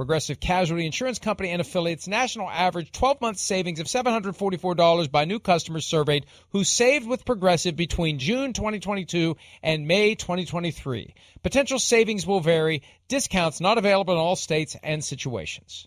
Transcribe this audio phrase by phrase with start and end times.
[0.00, 5.38] Progressive Casualty Insurance Company and affiliates national average 12 month savings of $744 by new
[5.38, 11.14] customers surveyed who saved with Progressive between June 2022 and May 2023.
[11.42, 15.86] Potential savings will vary, discounts not available in all states and situations.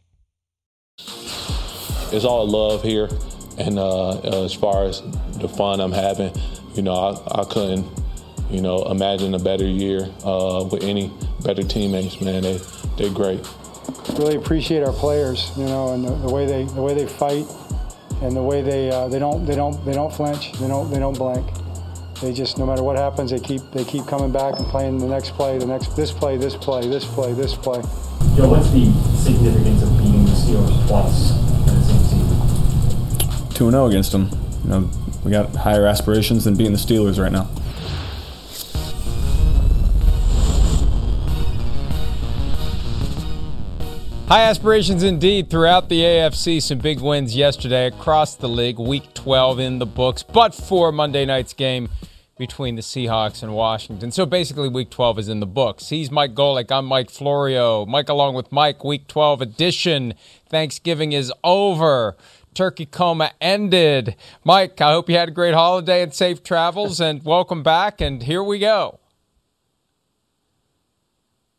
[0.99, 3.09] It's all love here,
[3.57, 5.01] and uh, as far as
[5.39, 6.35] the fun I'm having,
[6.75, 7.87] you know, I, I couldn't,
[8.51, 11.11] you know, imagine a better year uh, with any
[11.43, 12.21] better teammates.
[12.21, 12.59] Man, they
[12.95, 13.43] they're great
[14.17, 17.45] really appreciate our players, you know, and the, the way they the way they fight,
[18.21, 20.99] and the way they uh, they don't they don't they don't flinch, they don't they
[20.99, 21.45] don't blank.
[22.21, 25.07] They just no matter what happens, they keep they keep coming back and playing the
[25.07, 27.81] next play, the next this play, this play, this play, this play.
[28.37, 28.85] Yo, what's the
[29.17, 33.49] significance of beating the Steelers twice in the same season?
[33.49, 34.29] Two zero against them.
[34.63, 34.89] You know,
[35.23, 37.49] we got higher aspirations than beating the Steelers right now.
[44.27, 46.61] High aspirations indeed throughout the AFC.
[46.61, 48.79] Some big wins yesterday across the league.
[48.79, 51.89] Week 12 in the books, but for Monday night's game
[52.37, 54.11] between the Seahawks and Washington.
[54.11, 55.89] So basically, Week 12 is in the books.
[55.89, 56.71] He's Mike Golic.
[56.71, 57.85] I'm Mike Florio.
[57.85, 60.13] Mike, along with Mike, Week 12 edition.
[60.47, 62.15] Thanksgiving is over.
[62.53, 64.15] Turkey coma ended.
[64.45, 67.99] Mike, I hope you had a great holiday and safe travels, and welcome back.
[67.99, 68.99] And here we go.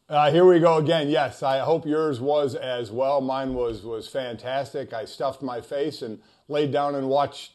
[0.07, 1.09] Uh, here we go again.
[1.09, 3.23] Yes, I hope yours was as well.
[3.23, 4.93] Mine was was fantastic.
[4.93, 7.53] I stuffed my face and laid down and watched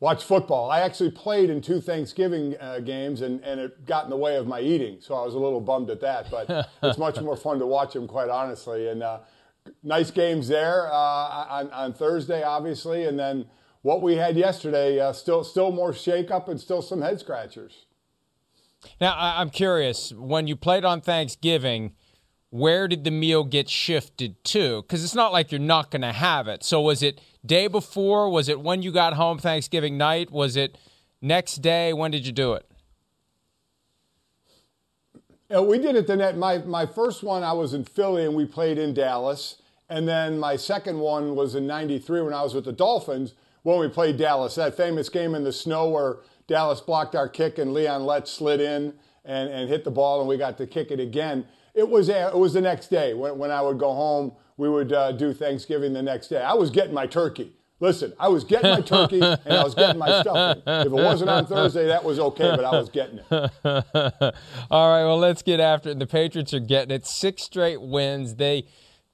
[0.00, 0.68] watched football.
[0.68, 4.34] I actually played in two Thanksgiving uh, games, and, and it got in the way
[4.34, 6.28] of my eating, so I was a little bummed at that.
[6.28, 8.88] But it's much more fun to watch them, quite honestly.
[8.88, 9.20] And uh,
[9.84, 13.46] nice games there uh, on on Thursday, obviously, and then
[13.82, 14.98] what we had yesterday.
[14.98, 17.86] Uh, still still more shakeup and still some head scratchers.
[19.00, 21.94] Now, I'm curious, when you played on Thanksgiving,
[22.50, 24.82] where did the meal get shifted to?
[24.82, 26.62] Because it's not like you're not going to have it.
[26.62, 28.28] So, was it day before?
[28.28, 30.30] Was it when you got home Thanksgiving night?
[30.30, 30.76] Was it
[31.20, 31.92] next day?
[31.92, 32.66] When did you do it?
[35.54, 36.36] Uh, we did it the net.
[36.36, 39.56] My, my first one, I was in Philly and we played in Dallas.
[39.88, 43.78] And then my second one was in 93 when I was with the Dolphins when
[43.78, 44.54] we played Dallas.
[44.54, 48.60] That famous game in the snow where Dallas blocked our kick and Leon Lett slid
[48.60, 48.94] in
[49.24, 51.46] and, and hit the ball and we got to kick it again.
[51.74, 54.32] It was, it was the next day when, when I would go home.
[54.58, 56.42] We would uh, do Thanksgiving the next day.
[56.42, 57.54] I was getting my turkey.
[57.80, 60.62] Listen, I was getting my turkey and I was getting my stuffing.
[60.64, 63.24] If it wasn't on Thursday, that was okay, but I was getting it.
[64.70, 65.98] All right, well, let's get after it.
[65.98, 67.06] The Patriots are getting it.
[67.06, 68.36] Six straight wins.
[68.36, 68.66] They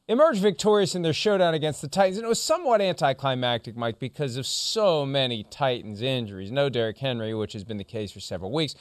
[0.09, 2.17] emerged victorious in their showdown against the Titans.
[2.17, 6.51] And it was somewhat anticlimactic, Mike, because of so many Titans injuries.
[6.51, 8.75] No Derrick Henry, which has been the case for several weeks.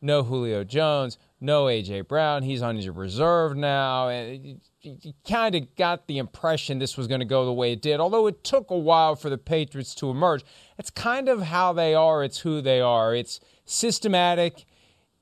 [0.00, 1.16] No Julio Jones.
[1.40, 2.02] No A.J.
[2.02, 2.42] Brown.
[2.42, 4.08] He's on his reserve now.
[4.08, 7.80] And you kind of got the impression this was going to go the way it
[7.80, 10.44] did, although it took a while for the Patriots to emerge.
[10.76, 13.14] It's kind of how they are, it's who they are.
[13.14, 14.64] It's systematic,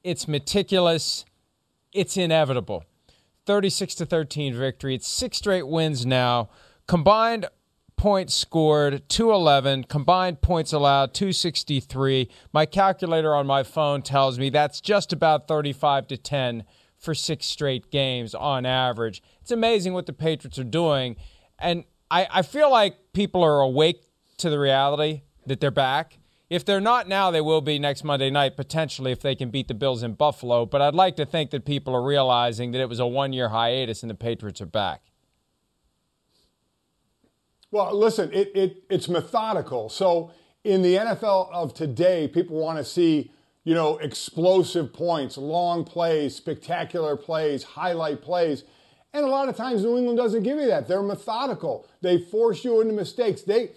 [0.03, 1.27] it's meticulous,
[1.93, 2.85] it's inevitable.
[3.50, 4.94] 36 to 13 victory.
[4.94, 6.50] It's six straight wins now.
[6.87, 7.47] Combined
[7.97, 12.31] points scored 211, combined points allowed 263.
[12.52, 16.62] My calculator on my phone tells me that's just about 35 to 10
[16.97, 19.20] for six straight games on average.
[19.41, 21.17] It's amazing what the Patriots are doing.
[21.58, 24.05] And I, I feel like people are awake
[24.37, 26.20] to the reality that they're back
[26.50, 29.69] if they're not now, they will be next Monday night, potentially, if they can beat
[29.69, 30.67] the Bills in Buffalo.
[30.67, 33.50] But I'd like to think that people are realizing that it was a one year
[33.50, 35.02] hiatus and the Patriots are back.
[37.70, 39.88] Well, listen, it, it, it's methodical.
[39.88, 40.32] So
[40.64, 43.31] in the NFL of today, people want to see,
[43.62, 48.64] you know, explosive points, long plays, spectacular plays, highlight plays.
[49.12, 50.88] And a lot of times New England doesn't give you that.
[50.88, 51.87] They're methodical.
[52.00, 53.43] They force you into mistakes.
[53.43, 53.70] They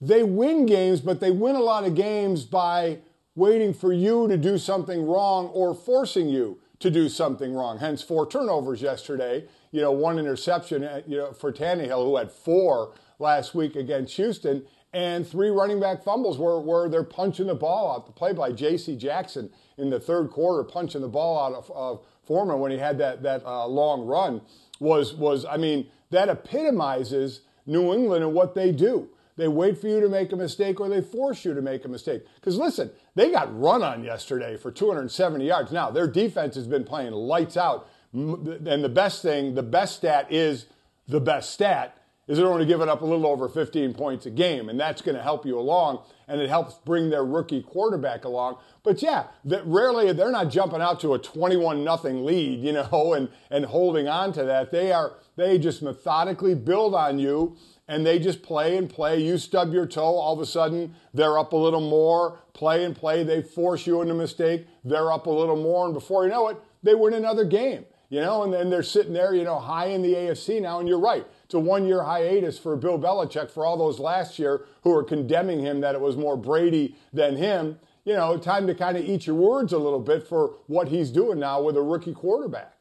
[0.00, 2.98] they win games, but they win a lot of games by
[3.34, 7.78] waiting for you to do something wrong or forcing you to do something wrong.
[7.78, 9.46] Hence, four turnovers yesterday.
[9.70, 10.84] You know, one interception.
[10.84, 15.80] Uh, you know, for Tannehill, who had four last week against Houston, and three running
[15.80, 18.06] back fumbles where, where they're punching the ball out.
[18.06, 18.96] The play by J.C.
[18.96, 22.98] Jackson in the third quarter, punching the ball out of, of Foreman when he had
[22.98, 24.42] that that uh, long run
[24.80, 29.08] was was I mean that epitomizes New England and what they do.
[29.36, 31.88] They wait for you to make a mistake or they force you to make a
[31.88, 32.22] mistake.
[32.36, 35.72] Because listen, they got run on yesterday for 270 yards.
[35.72, 37.88] Now, their defense has been playing lights out.
[38.14, 40.66] And the best thing, the best stat is
[41.06, 44.70] the best stat, is they're only giving up a little over 15 points a game.
[44.70, 46.02] And that's going to help you along.
[46.26, 48.56] And it helps bring their rookie quarterback along.
[48.82, 53.12] But yeah, that rarely they're not jumping out to a 21 nothing lead, you know,
[53.16, 54.72] and, and holding on to that.
[54.72, 57.56] They are they just methodically build on you
[57.88, 59.22] and they just play and play.
[59.22, 62.38] You stub your toe, all of a sudden they're up a little more.
[62.52, 66.24] Play and play, they force you into mistake, they're up a little more, and before
[66.24, 67.84] you know it, they win another game.
[68.08, 70.88] You know, and then they're sitting there, you know, high in the AFC now, and
[70.88, 71.26] you're right.
[71.44, 75.02] It's a one year hiatus for Bill Belichick for all those last year who are
[75.02, 77.80] condemning him that it was more Brady than him.
[78.04, 81.10] You know, time to kind of eat your words a little bit for what he's
[81.10, 82.75] doing now with a rookie quarterback.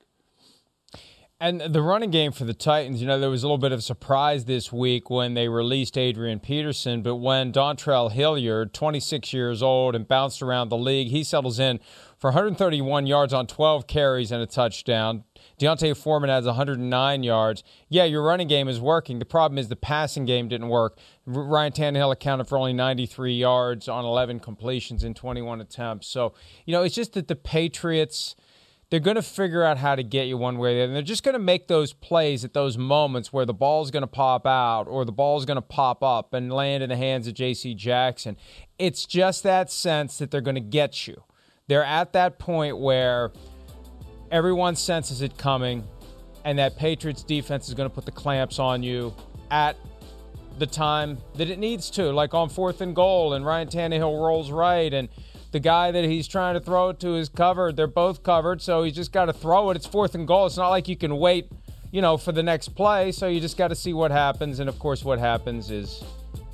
[1.37, 3.83] And the running game for the Titans, you know, there was a little bit of
[3.83, 9.95] surprise this week when they released Adrian Peterson, but when Dontrell Hilliard, 26 years old
[9.95, 11.81] and bounced around the league, he settles in
[12.17, 15.25] for 131 yards on 12 carries and a touchdown.
[15.57, 17.63] D'Onta Foreman has 109 yards.
[17.89, 19.19] Yeah, your running game is working.
[19.19, 20.97] The problem is the passing game didn't work.
[21.25, 26.07] Ryan Tannehill accounted for only 93 yards on 11 completions in 21 attempts.
[26.07, 26.33] So,
[26.65, 28.37] you know, it's just that the Patriots–
[28.95, 30.85] they're going to figure out how to get you one way or the other.
[30.85, 34.03] And they're just going to make those plays at those moments where the ball's going
[34.03, 37.27] to pop out or the ball's going to pop up and land in the hands
[37.27, 37.73] of J.C.
[37.73, 38.37] Jackson.
[38.79, 41.21] It's just that sense that they're going to get you.
[41.67, 43.33] They're at that point where
[44.31, 45.85] everyone senses it coming,
[46.45, 49.13] and that Patriots defense is going to put the clamps on you
[49.51, 49.75] at
[50.57, 54.51] the time that it needs to, like on fourth and goal, and Ryan Tannehill rolls
[54.51, 55.09] right and–
[55.51, 57.75] the guy that he's trying to throw it to is covered.
[57.75, 59.77] They're both covered, so he's just got to throw it.
[59.77, 60.45] It's fourth and goal.
[60.45, 61.51] It's not like you can wait,
[61.91, 63.11] you know, for the next play.
[63.11, 64.59] So you just got to see what happens.
[64.59, 66.03] And of course, what happens is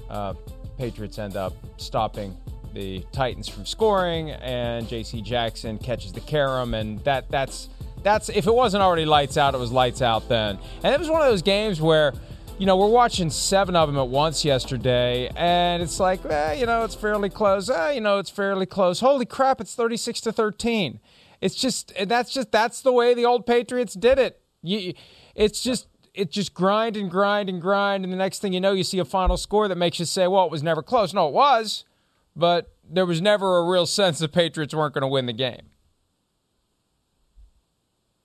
[0.10, 0.34] uh,
[0.78, 2.38] Patriots end up stopping
[2.74, 5.22] the Titans from scoring, and J.C.
[5.22, 7.70] Jackson catches the carom, and that that's
[8.04, 10.58] that's if it wasn't already lights out, it was lights out then.
[10.84, 12.14] And it was one of those games where
[12.62, 16.68] you know, we're watching seven of them at once yesterday, and it's like, eh, you
[16.68, 17.72] know, it's fairly close.
[17.72, 19.00] Eh, you know, it's fairly close.
[19.00, 21.00] Holy crap, it's 36 to 13.
[21.42, 24.40] It's just, that's just, that's the way the old Patriots did it.
[24.62, 24.94] You,
[25.34, 28.74] it's just, it just grind and grind and grind, and the next thing you know,
[28.74, 31.16] you see a final score that makes you say, well, it was never close.
[31.16, 31.84] No, it was,
[32.36, 35.72] but there was never a real sense the Patriots weren't going to win the game.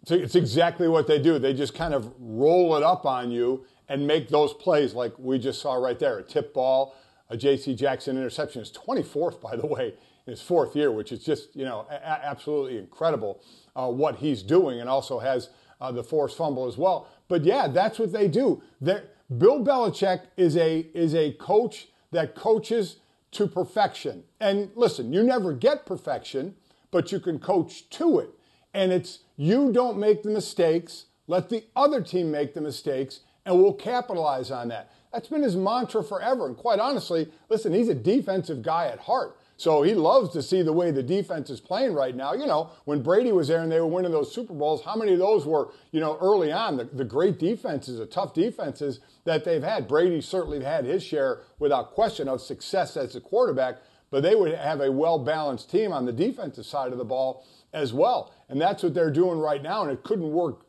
[0.09, 1.39] It's exactly what they do.
[1.39, 5.39] They just kind of roll it up on you and make those plays like we
[5.39, 6.19] just saw right there.
[6.19, 6.95] A tip ball,
[7.31, 7.75] a J.C.
[7.75, 9.95] Jackson interception is 24th, by the way,
[10.27, 13.41] in his fourth year, which is just, you know, absolutely incredible
[13.75, 15.51] uh, what he's doing and also has
[15.81, 17.09] uh, the forced fumble as well.
[17.29, 18.63] But yeah, that's what they do.
[18.81, 19.05] They're,
[19.39, 22.97] Bill Belichick is a, is a coach that coaches
[23.33, 24.25] to perfection.
[24.41, 26.55] And listen, you never get perfection,
[26.91, 28.31] but you can coach to it.
[28.73, 33.57] And it's you don't make the mistakes, let the other team make the mistakes, and
[33.57, 34.91] we'll capitalize on that.
[35.13, 36.47] That's been his mantra forever.
[36.47, 39.39] And quite honestly, listen, he's a defensive guy at heart.
[39.57, 42.35] So he loves to see the way the defense is playing right now.
[42.35, 45.15] You know, when Brady was there and they were winning those Super Bowls, how many
[45.15, 49.45] of those were, you know, early on, the, the great defenses, the tough defenses that
[49.45, 49.89] they've had?
[49.89, 53.77] Brady certainly had his share, without question, of success as a quarterback,
[54.11, 57.47] but they would have a well balanced team on the defensive side of the ball
[57.73, 58.33] as well.
[58.49, 59.83] And that's what they're doing right now.
[59.83, 60.67] And it couldn't work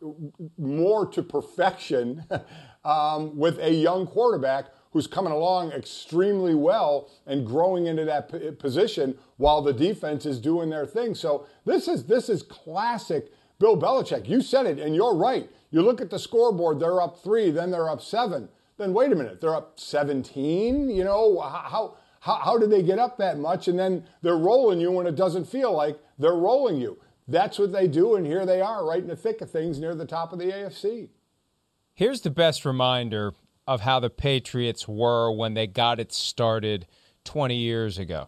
[0.57, 2.23] more to perfection
[2.85, 8.51] um, with a young quarterback who's coming along extremely well and growing into that p-
[8.51, 11.13] position while the defense is doing their thing.
[11.13, 14.27] So this is this is classic Bill Belichick.
[14.27, 15.49] You said it, and you're right.
[15.71, 18.49] You look at the scoreboard; they're up three, then they're up seven.
[18.77, 20.89] Then wait a minute, they're up 17.
[20.89, 23.67] You know how How, how did they get up that much?
[23.67, 26.97] And then they're rolling you when it doesn't feel like they're rolling you.
[27.27, 29.93] That's what they do, and here they are, right in the thick of things near
[29.95, 31.09] the top of the AFC.
[31.97, 33.33] Here's the best reminder
[33.65, 36.85] of how the Patriots were when they got it started
[37.23, 38.27] 20 years ago.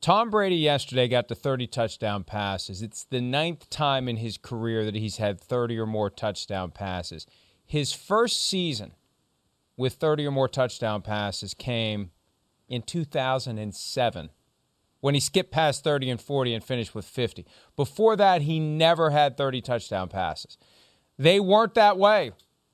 [0.00, 2.80] Tom Brady yesterday got to 30 touchdown passes.
[2.80, 7.26] It's the ninth time in his career that he's had 30 or more touchdown passes.
[7.66, 8.94] His first season
[9.76, 12.10] with 30 or more touchdown passes came
[12.70, 14.30] in 2007
[15.00, 17.44] when he skipped past 30 and 40 and finished with 50.
[17.76, 20.56] Before that, he never had 30 touchdown passes.
[21.18, 22.32] They weren't that way.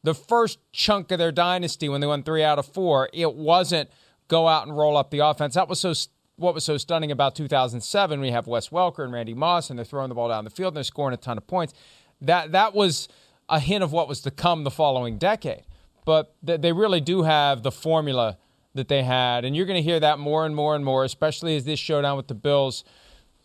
[0.08, 3.90] The first chunk of their dynasty, when they won three out of four, it wasn't
[4.28, 5.52] go out and roll up the offense.
[5.52, 5.92] That was so
[6.36, 9.84] what was so stunning about 2007, we have Wes Welker and Randy Moss, and they're
[9.84, 11.74] throwing the ball down the field and they're scoring a ton of points.
[12.22, 13.08] That that was
[13.50, 15.64] a hint of what was to come the following decade.
[16.06, 18.38] But they really do have the formula
[18.72, 21.54] that they had, and you're going to hear that more and more and more, especially
[21.54, 22.82] as this showdown with the Bills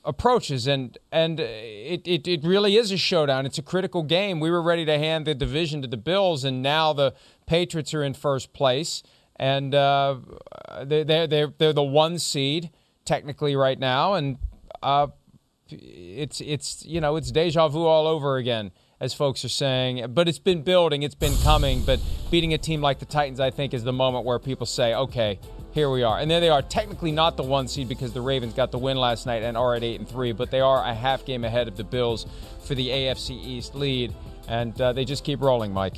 [0.05, 0.67] approaches.
[0.67, 3.45] And and it, it, it really is a showdown.
[3.45, 4.39] It's a critical game.
[4.39, 7.13] We were ready to hand the division to the Bills, and now the
[7.45, 9.03] Patriots are in first place,
[9.35, 10.17] and uh,
[10.83, 12.69] they're, they're, they're the one seed
[13.05, 14.37] technically right now, and
[14.81, 15.07] uh,
[15.69, 20.13] it's it's you know it's deja vu all over again, as folks are saying.
[20.13, 21.83] But it's been building, it's been coming.
[21.83, 21.99] But
[22.31, 25.39] beating a team like the Titans, I think, is the moment where people say, okay,
[25.73, 26.19] here we are.
[26.19, 28.97] And there they are, technically not the one seed because the Ravens got the win
[28.97, 31.67] last night and are at eight and three, but they are a half game ahead
[31.67, 32.25] of the Bills
[32.63, 34.13] for the AFC East lead,
[34.47, 35.97] and uh, they just keep rolling, Mike.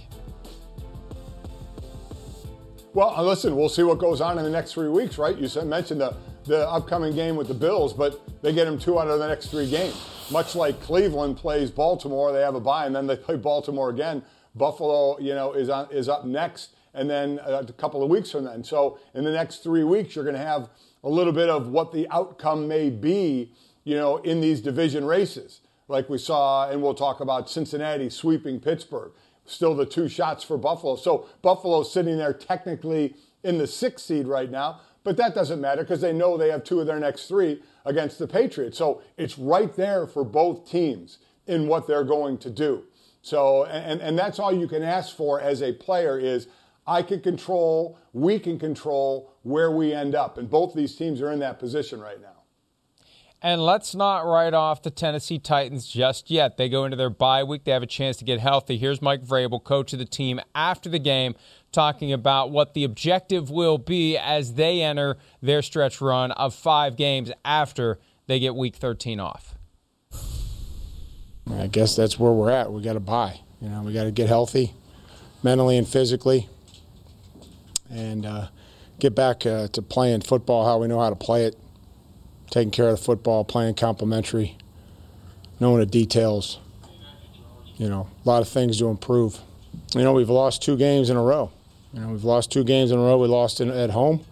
[2.94, 5.38] Well, uh, listen, we'll see what goes on in the next three weeks, right?
[5.38, 6.16] You said, mentioned the
[6.46, 9.48] the upcoming game with the Bills, but they get them two out of the next
[9.48, 9.96] three games.
[10.32, 14.24] Much like Cleveland plays Baltimore, they have a bye, and then they play Baltimore again.
[14.54, 18.32] Buffalo, you know, is on, is up next, and then uh, a couple of weeks
[18.32, 18.64] from then.
[18.64, 20.70] So in the next three weeks, you're going to have
[21.04, 23.52] a little bit of what the outcome may be,
[23.84, 28.60] you know, in these division races, like we saw, and we'll talk about Cincinnati sweeping
[28.60, 29.12] Pittsburgh.
[29.46, 30.96] Still the two shots for Buffalo.
[30.96, 34.82] So Buffalo's sitting there technically in the sixth seed right now.
[35.04, 38.18] But that doesn't matter because they know they have two of their next three against
[38.18, 38.76] the Patriots.
[38.76, 42.84] So it's right there for both teams in what they're going to do.
[43.22, 46.48] So, and, and that's all you can ask for as a player is
[46.88, 50.38] I can control, we can control where we end up.
[50.38, 52.36] And both these teams are in that position right now.
[53.42, 56.58] And let's not write off the Tennessee Titans just yet.
[56.58, 57.64] They go into their bye week.
[57.64, 58.78] They have a chance to get healthy.
[58.78, 61.36] Here's Mike Vrabel, coach of the team, after the game,
[61.72, 66.96] talking about what the objective will be as they enter their stretch run of five
[66.96, 69.56] games after they get week 13 off.
[71.52, 72.72] I guess that's where we're at.
[72.72, 73.42] We got to buy.
[73.62, 74.74] You know, we got to get healthy,
[75.44, 76.50] mentally and physically,
[77.90, 78.48] and uh,
[79.00, 81.56] get back uh, to playing football how we know how to play it
[82.50, 84.58] taking care of the football, playing complementary,
[85.60, 86.60] knowing the details.
[87.78, 89.40] You know, a lot of things to improve.
[89.94, 91.52] You know, we've lost two games in a row.
[91.94, 93.18] You know, we've lost two games in a row.
[93.18, 94.24] We lost in, at home,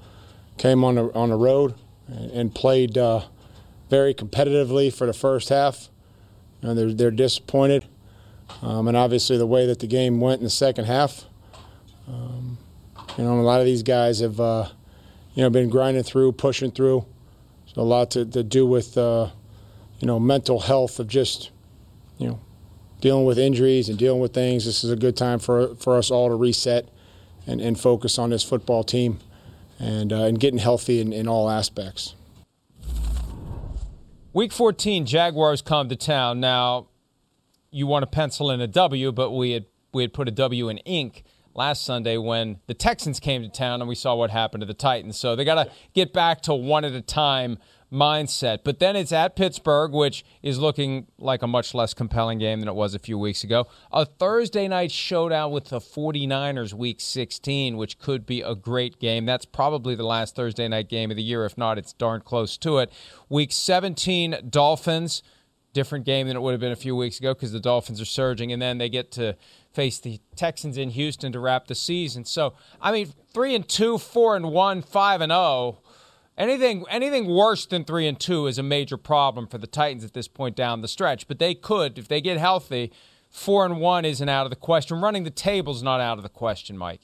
[0.57, 1.75] came on the on the road,
[2.07, 3.23] and, and played uh,
[3.89, 5.89] very competitively for the first half.
[6.61, 7.85] You know, they're they're disappointed,
[8.61, 11.25] um, and obviously the way that the game went in the second half.
[12.07, 12.42] Um,
[13.17, 14.69] you know, a lot of these guys have, uh,
[15.35, 17.05] you know, been grinding through, pushing through
[17.75, 19.29] a lot to, to do with, uh,
[19.99, 21.51] you know, mental health of just,
[22.17, 22.39] you know,
[23.01, 24.65] dealing with injuries and dealing with things.
[24.65, 26.89] This is a good time for, for us all to reset
[27.47, 29.19] and, and focus on this football team
[29.79, 32.15] and, uh, and getting healthy in, in all aspects.
[34.33, 36.39] Week 14, Jaguars come to town.
[36.39, 36.87] Now,
[37.71, 40.69] you want to pencil in a W, but we had we had put a W
[40.69, 41.23] in ink
[41.55, 44.73] last Sunday when the Texans came to town and we saw what happened to the
[44.73, 45.17] Titans.
[45.17, 47.57] So they got to get back to one at a time
[47.93, 48.59] mindset.
[48.63, 52.67] But then it's at Pittsburgh, which is looking like a much less compelling game than
[52.67, 53.67] it was a few weeks ago.
[53.91, 59.25] A Thursday night showdown with the 49ers week 16, which could be a great game.
[59.25, 61.45] That's probably the last Thursday night game of the year.
[61.45, 62.91] If not, it's darn close to it.
[63.29, 65.21] Week 17, Dolphins.
[65.73, 68.05] Different game than it would have been a few weeks ago because the Dolphins are
[68.05, 69.35] surging, and then they get to
[69.73, 72.25] face the Texans in Houston to wrap the season.
[72.25, 75.41] So, I mean, three and two, four and one, five and zero.
[75.41, 75.77] Oh,
[76.37, 80.13] anything anything worse than three and two is a major problem for the Titans at
[80.13, 81.27] this point down the stretch.
[81.27, 82.91] But they could, if they get healthy,
[83.29, 85.01] four and one isn't out of the question.
[85.01, 87.01] Running the table's not out of the question, Mike.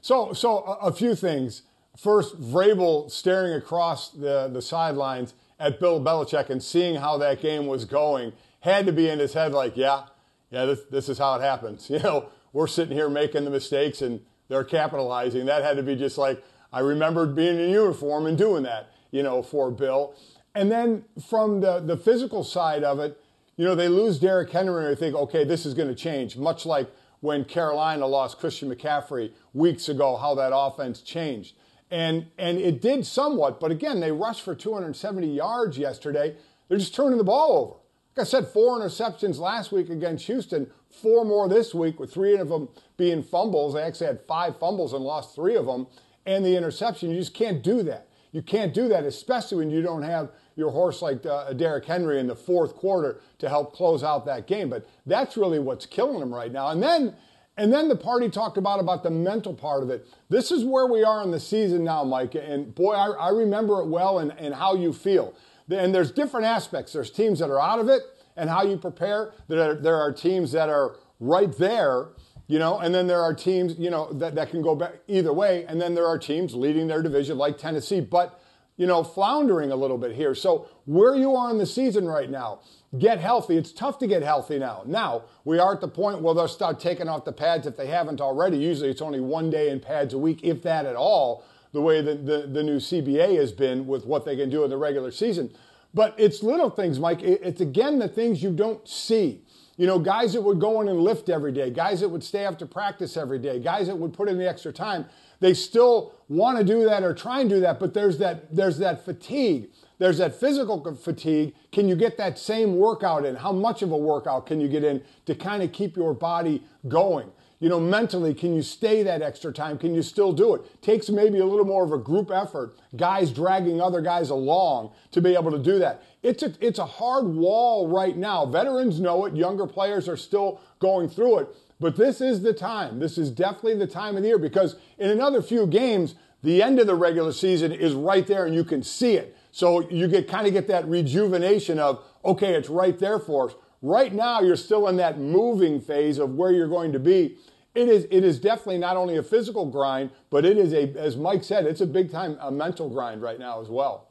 [0.00, 1.62] So, so a, a few things.
[1.96, 7.66] First, Vrabel staring across the, the sidelines at Bill Belichick and seeing how that game
[7.66, 8.32] was going
[8.62, 10.04] had to be in his head like, yeah,
[10.50, 11.90] yeah, this, this is how it happens.
[11.90, 15.46] You know, we're sitting here making the mistakes and they're capitalizing.
[15.46, 16.42] That had to be just like
[16.72, 20.14] I remembered being in uniform and doing that, you know, for Bill.
[20.54, 23.18] And then from the, the physical side of it,
[23.56, 26.36] you know, they lose Derrick Henry and they think, okay, this is going to change,
[26.36, 26.90] much like
[27.20, 31.54] when Carolina lost Christian McCaffrey weeks ago, how that offense changed.
[31.90, 36.36] And, and it did somewhat, but again, they rushed for 270 yards yesterday.
[36.68, 37.81] They're just turning the ball over.
[38.14, 42.36] Like I said, four interceptions last week against Houston, four more this week, with three
[42.36, 43.72] of them being fumbles.
[43.72, 45.86] They actually had five fumbles and lost three of them.
[46.26, 48.08] And the interception, you just can't do that.
[48.30, 52.18] You can't do that, especially when you don't have your horse like uh, Derrick Henry
[52.18, 54.68] in the fourth quarter to help close out that game.
[54.68, 56.68] But that's really what's killing them right now.
[56.68, 57.14] And then,
[57.56, 60.06] and then the party talked about about the mental part of it.
[60.28, 62.34] This is where we are in the season now, Mike.
[62.34, 65.34] And boy, I, I remember it well and, and how you feel.
[65.70, 66.92] And there's different aspects.
[66.92, 68.02] There's teams that are out of it
[68.36, 69.32] and how you prepare.
[69.48, 72.08] There are, there are teams that are right there
[72.48, 75.32] you know, and then there are teams, you know, that, that can go back either
[75.32, 75.64] way.
[75.66, 78.00] And then there are teams leading their division like Tennessee.
[78.00, 78.38] But
[78.76, 80.34] you know, floundering a little bit here.
[80.34, 82.60] So, where you are in the season right now,
[82.98, 83.56] get healthy.
[83.56, 84.82] It's tough to get healthy now.
[84.86, 87.86] Now, we are at the point where they'll start taking off the pads if they
[87.86, 88.56] haven't already.
[88.56, 92.00] Usually it's only one day in pads a week, if that at all, the way
[92.02, 95.10] that the, the new CBA has been with what they can do in the regular
[95.10, 95.50] season.
[95.94, 97.22] But it's little things, Mike.
[97.22, 99.42] It's again the things you don't see.
[99.76, 102.44] You know, guys that would go in and lift every day, guys that would stay
[102.44, 105.06] after practice every day, guys that would put in the extra time
[105.42, 108.78] they still want to do that or try and do that, but there's that there's
[108.78, 109.70] that fatigue.
[109.98, 111.54] There's that physical fatigue.
[111.72, 113.34] Can you get that same workout in?
[113.34, 116.62] How much of a workout can you get in to kind of keep your body
[116.86, 117.30] going?
[117.62, 119.78] You know, mentally, can you stay that extra time?
[119.78, 120.82] Can you still do it?
[120.82, 125.20] Takes maybe a little more of a group effort, guys dragging other guys along to
[125.20, 126.02] be able to do that.
[126.24, 128.46] It's a, it's a hard wall right now.
[128.46, 131.48] Veterans know it, younger players are still going through it.
[131.78, 132.98] But this is the time.
[132.98, 136.80] This is definitely the time of the year because in another few games, the end
[136.80, 139.36] of the regular season is right there and you can see it.
[139.52, 143.54] So you get kind of get that rejuvenation of, okay, it's right there for us.
[143.82, 147.36] Right now, you're still in that moving phase of where you're going to be.
[147.74, 151.16] It is, it is definitely not only a physical grind, but it is a, as
[151.16, 154.08] Mike said, it's a big time a mental grind right now as well.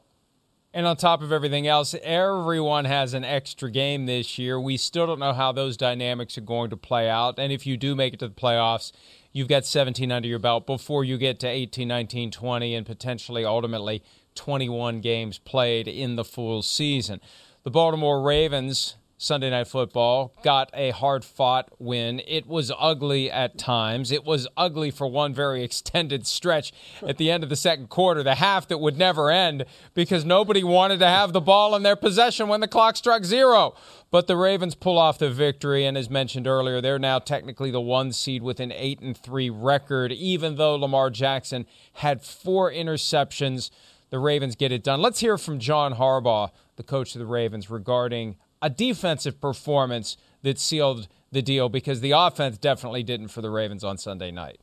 [0.74, 4.58] And on top of everything else, everyone has an extra game this year.
[4.58, 7.38] We still don't know how those dynamics are going to play out.
[7.38, 8.90] And if you do make it to the playoffs,
[9.32, 13.44] you've got 17 under your belt before you get to 18, 19, 20, and potentially
[13.44, 14.02] ultimately
[14.34, 17.20] 21 games played in the full season.
[17.64, 22.20] The Baltimore Ravens Sunday Night Football got a hard fought win.
[22.26, 24.10] It was ugly at times.
[24.10, 26.72] It was ugly for one very extended stretch
[27.06, 30.64] at the end of the second quarter, the half that would never end because nobody
[30.64, 33.76] wanted to have the ball in their possession when the clock struck zero.
[34.10, 37.80] But the Ravens pull off the victory, and as mentioned earlier, they're now technically the
[37.80, 43.70] one seed with an 8 and 3 record, even though Lamar Jackson had four interceptions.
[44.10, 45.00] The Ravens get it done.
[45.00, 50.58] Let's hear from John Harbaugh, the coach of the Ravens, regarding a defensive performance that
[50.58, 54.60] sealed the deal because the offense definitely didn't for the Ravens on Sunday night.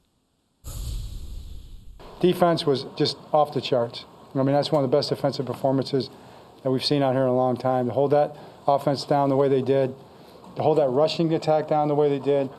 [2.21, 4.05] Defense was just off the charts.
[4.33, 6.09] I mean, that's one of the best defensive performances
[6.63, 7.87] that we've seen out here in a long time.
[7.87, 8.35] To hold that
[8.67, 9.95] offense down the way they did,
[10.55, 12.49] to hold that rushing attack down the way they did,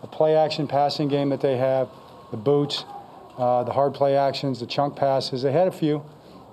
[0.00, 1.88] the play action passing game that they have,
[2.30, 2.84] the boots,
[3.38, 5.42] uh, the hard play actions, the chunk passes.
[5.42, 6.04] They had a few.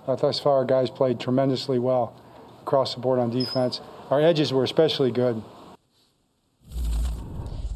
[0.08, 2.13] Uh, thus far, guys played tremendously well
[2.62, 3.82] across the board on defense.
[4.10, 5.41] Our edges were especially good.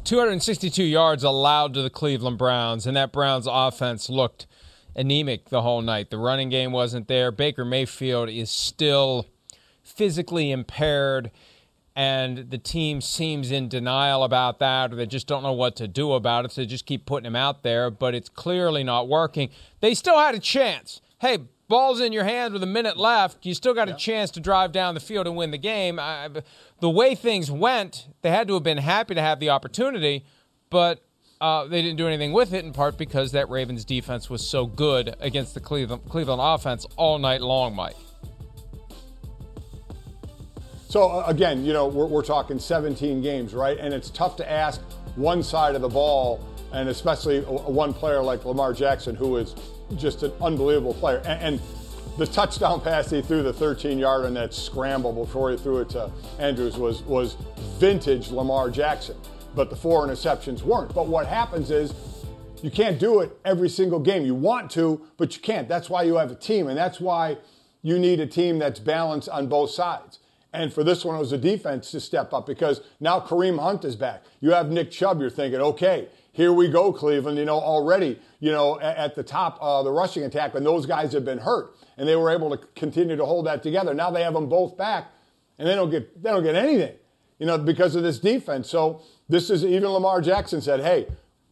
[0.04, 4.46] 262 yards allowed to the Cleveland Browns, and that Browns offense looked
[4.96, 6.10] anemic the whole night.
[6.10, 7.30] The running game wasn't there.
[7.32, 9.26] Baker Mayfield is still
[9.82, 11.30] physically impaired,
[11.96, 15.88] and the team seems in denial about that, or they just don't know what to
[15.88, 19.08] do about it, so they just keep putting him out there, but it's clearly not
[19.08, 19.50] working.
[19.80, 21.00] They still had a chance.
[21.20, 23.44] Hey, ball's in your hand with a minute left.
[23.46, 25.98] You still got a chance to drive down the field and win the game.
[25.98, 26.28] I,
[26.80, 30.24] the way things went, they had to have been happy to have the opportunity,
[30.70, 31.00] but
[31.40, 34.66] uh, they didn't do anything with it in part because that Ravens defense was so
[34.66, 37.96] good against the Cleveland, Cleveland offense all night long, Mike.
[40.88, 43.76] So, uh, again, you know, we're, we're talking 17 games, right?
[43.78, 44.80] And it's tough to ask
[45.16, 49.56] one side of the ball, and especially one player like Lamar Jackson, who is
[49.96, 51.22] just an unbelievable player.
[51.24, 51.60] And, and
[52.16, 55.88] the touchdown pass he threw, the 13 yard and that scramble before he threw it
[55.90, 57.36] to Andrews was, was
[57.78, 59.16] vintage Lamar Jackson.
[59.54, 60.94] But the four interceptions weren't.
[60.94, 61.94] But what happens is
[62.62, 64.24] you can't do it every single game.
[64.24, 65.68] You want to, but you can't.
[65.68, 67.36] That's why you have a team, and that's why
[67.82, 70.18] you need a team that's balanced on both sides.
[70.54, 73.84] And for this one, it was a defense to step up because now Kareem Hunt
[73.84, 74.22] is back.
[74.40, 78.52] You have Nick Chubb, you're thinking, okay, here we go, Cleveland, you know, already, you
[78.52, 81.74] know, at, at the top of the rushing attack, and those guys have been hurt.
[81.96, 83.94] And they were able to continue to hold that together.
[83.94, 85.10] Now they have them both back,
[85.58, 86.94] and they don't get they don't get anything,
[87.38, 88.68] you know, because of this defense.
[88.68, 91.06] So this is even Lamar Jackson said, hey,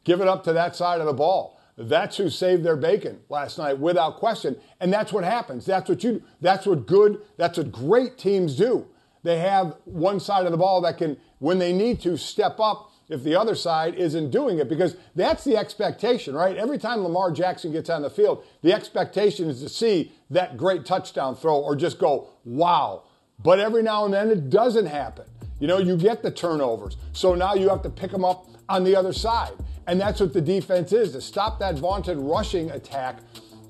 [0.04, 1.58] give it up to that side of the ball.
[1.78, 4.58] That's who saved their bacon last night without question.
[4.78, 5.64] And that's what happens.
[5.64, 8.86] That's what you that's what good, that's what great teams do.
[9.22, 12.91] They have one side of the ball that can, when they need to, step up
[13.08, 16.56] if the other side isn't doing it because that's the expectation, right?
[16.56, 20.86] Every time Lamar Jackson gets on the field, the expectation is to see that great
[20.86, 23.04] touchdown throw or just go, wow.
[23.42, 25.26] But every now and then it doesn't happen.
[25.58, 26.96] You know, you get the turnovers.
[27.12, 29.52] So now you have to pick them up on the other side.
[29.86, 31.12] And that's what the defense is.
[31.12, 33.18] To stop that vaunted rushing attack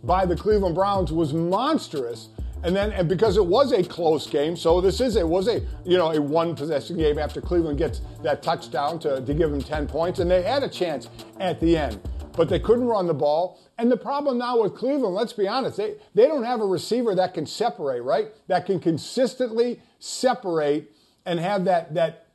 [0.04, 2.28] by the Cleveland Browns was monstrous.
[2.64, 5.60] And then, and because it was a close game, so this is it was a
[5.84, 9.60] you know a one possession game after Cleveland gets that touchdown to, to give them
[9.60, 11.08] ten points, and they had a chance
[11.40, 12.00] at the end,
[12.36, 13.60] but they couldn't run the ball.
[13.78, 17.14] And the problem now with Cleveland, let's be honest, they they don't have a receiver
[17.16, 18.28] that can separate, right?
[18.46, 20.92] That can consistently separate
[21.26, 22.26] and have that that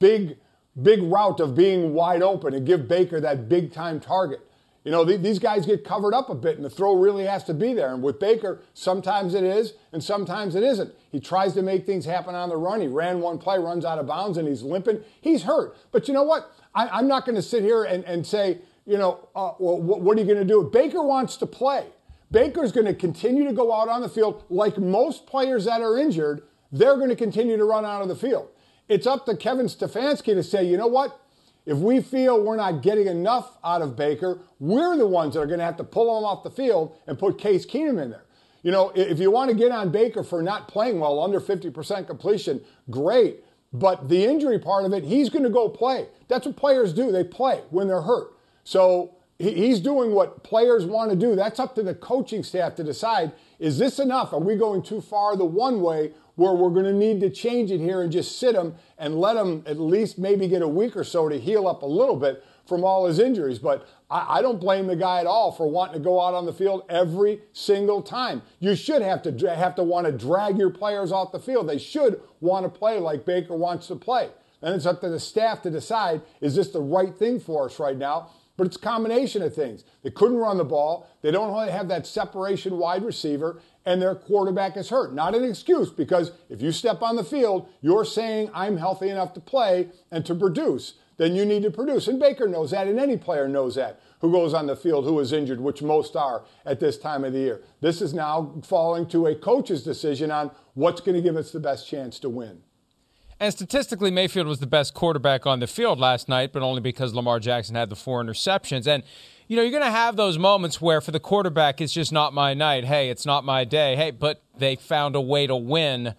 [0.00, 0.36] big
[0.82, 4.45] big route of being wide open and give Baker that big time target.
[4.86, 7.54] You know, these guys get covered up a bit, and the throw really has to
[7.54, 7.92] be there.
[7.92, 10.94] And with Baker, sometimes it is, and sometimes it isn't.
[11.10, 12.80] He tries to make things happen on the run.
[12.80, 15.00] He ran one play, runs out of bounds, and he's limping.
[15.20, 15.76] He's hurt.
[15.90, 16.52] But you know what?
[16.72, 20.02] I, am not going to sit here and, and say, you know, uh, well, what,
[20.02, 20.70] what are you going to do?
[20.72, 21.86] Baker wants to play.
[22.30, 25.98] Baker's going to continue to go out on the field like most players that are
[25.98, 26.42] injured.
[26.70, 28.50] They're going to continue to run out of the field.
[28.88, 31.20] It's up to Kevin Stefanski to say, you know what?
[31.66, 35.46] If we feel we're not getting enough out of Baker, we're the ones that are
[35.46, 38.24] going to have to pull him off the field and put Case Keenum in there.
[38.62, 42.06] You know, if you want to get on Baker for not playing well, under 50%
[42.06, 43.44] completion, great.
[43.72, 46.06] But the injury part of it, he's going to go play.
[46.28, 47.10] That's what players do.
[47.10, 48.32] They play when they're hurt.
[48.64, 51.36] So he's doing what players want to do.
[51.36, 54.32] That's up to the coaching staff to decide is this enough?
[54.32, 57.70] Are we going too far the one way where we're going to need to change
[57.70, 60.96] it here and just sit him and let him at least maybe get a week
[60.96, 63.58] or so to heal up a little bit from all his injuries.
[63.58, 66.44] But I, I, don't blame the guy at all for wanting to go out on
[66.44, 68.42] the field every single time.
[68.60, 71.68] You should have to have to want to drag your players off the field.
[71.68, 74.28] They should want to play like Baker wants to play.
[74.60, 77.78] And it's up to the staff to decide is this the right thing for us
[77.78, 78.30] right now?
[78.56, 79.84] But it's a combination of things.
[80.02, 81.08] They couldn't run the ball.
[81.22, 85.14] They don't really have that separation wide receiver and their quarterback is hurt.
[85.14, 89.32] Not an excuse because if you step on the field, you're saying I'm healthy enough
[89.34, 92.08] to play and to produce, then you need to produce.
[92.08, 95.18] And Baker knows that, and any player knows that who goes on the field who
[95.20, 97.62] is injured, which most are at this time of the year.
[97.80, 101.60] This is now falling to a coach's decision on what's going to give us the
[101.60, 102.62] best chance to win.
[103.38, 107.12] And statistically, Mayfield was the best quarterback on the field last night, but only because
[107.12, 108.86] Lamar Jackson had the four interceptions.
[108.86, 109.02] And
[109.48, 112.32] you know, you're going to have those moments where for the quarterback, it's just not
[112.32, 112.84] my night.
[112.84, 113.94] Hey, it's not my day.
[113.94, 116.14] Hey, but they found a way to win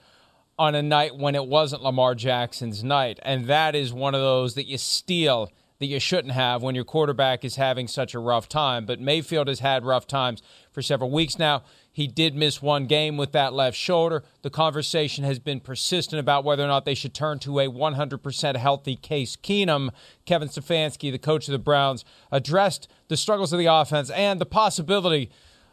[0.58, 3.20] on a night when it wasn't Lamar Jackson's night.
[3.24, 6.86] And that is one of those that you steal that you shouldn't have when your
[6.86, 8.86] quarterback is having such a rough time.
[8.86, 11.64] But Mayfield has had rough times for several weeks now.
[11.98, 14.24] He did miss one game with that left shoulder.
[14.44, 18.56] The conversation has been persistent about whether or not they should turn to a 100%
[18.56, 19.90] healthy Case Keenum.
[20.24, 24.46] Kevin Stefanski, the coach of the Browns, addressed the struggles of the offense and the
[24.46, 25.32] possibility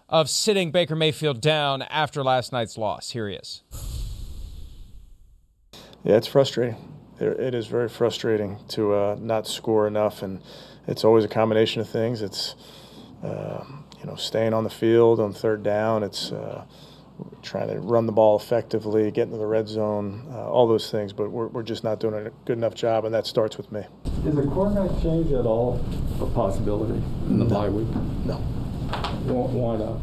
[0.09, 3.11] of sitting Baker Mayfield down after last night's loss.
[3.11, 3.63] Here he is.
[6.05, 6.77] Yeah, it's frustrating.
[7.21, 10.41] It is very frustrating to uh, not score enough, and
[10.87, 12.23] it's always a combination of things.
[12.23, 12.55] It's
[13.23, 13.63] uh,
[14.05, 16.03] you know, staying on the field on third down.
[16.03, 16.65] It's uh,
[17.43, 21.15] trying to run the ball effectively, get into the red zone, uh, all those things.
[21.15, 23.83] But we're, we're just not doing a good enough job, and that starts with me.
[24.27, 25.83] Is a quarterback change at all
[26.21, 27.55] a possibility in the no.
[27.55, 27.89] bye week?
[28.27, 28.37] No.
[29.27, 30.01] Why not?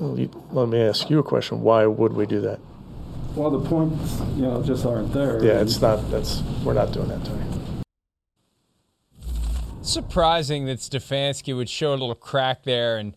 [0.00, 1.60] Well, you, let me ask you a question.
[1.60, 2.58] Why would we do that?
[3.36, 5.42] Well, the points, you know, just aren't there.
[5.44, 6.10] Yeah, it's not.
[6.10, 7.59] That's we're not doing that, Tony
[9.82, 13.16] surprising that Stefanski would show a little crack there and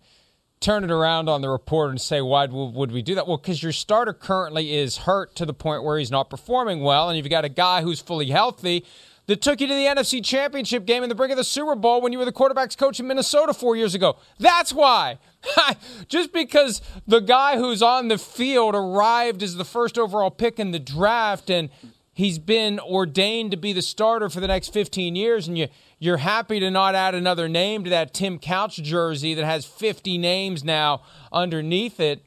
[0.59, 3.27] turn it around on the reporter and say, why would we do that?
[3.27, 7.09] Well, because your starter currently is hurt to the point where he's not performing well,
[7.09, 8.85] and you've got a guy who's fully healthy
[9.27, 12.01] that took you to the NFC Championship game and the brink of the Super Bowl
[12.01, 14.17] when you were the quarterback's coach in Minnesota four years ago.
[14.39, 15.17] That's why.
[16.07, 20.71] Just because the guy who's on the field arrived as the first overall pick in
[20.71, 21.69] the draft and
[22.13, 25.67] he's been ordained to be the starter for the next 15 years and you
[26.03, 30.17] you're happy to not add another name to that Tim Couch jersey that has 50
[30.17, 32.25] names now underneath it.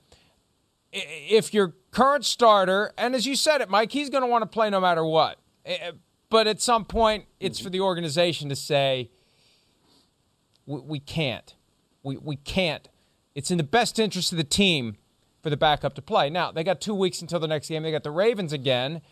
[0.93, 4.47] If your current starter, and as you said it, Mike, he's going to want to
[4.47, 5.39] play no matter what.
[5.67, 5.93] Eh, eh,
[6.31, 9.11] but at some point, it's for the organization to say,
[10.65, 11.55] We, we can't.
[12.03, 12.89] We, we can't.
[13.35, 14.97] It's in the best interest of the team
[15.43, 16.31] for the backup to play.
[16.31, 17.83] Now, they got two weeks until the next game.
[17.83, 19.03] They got the Ravens again.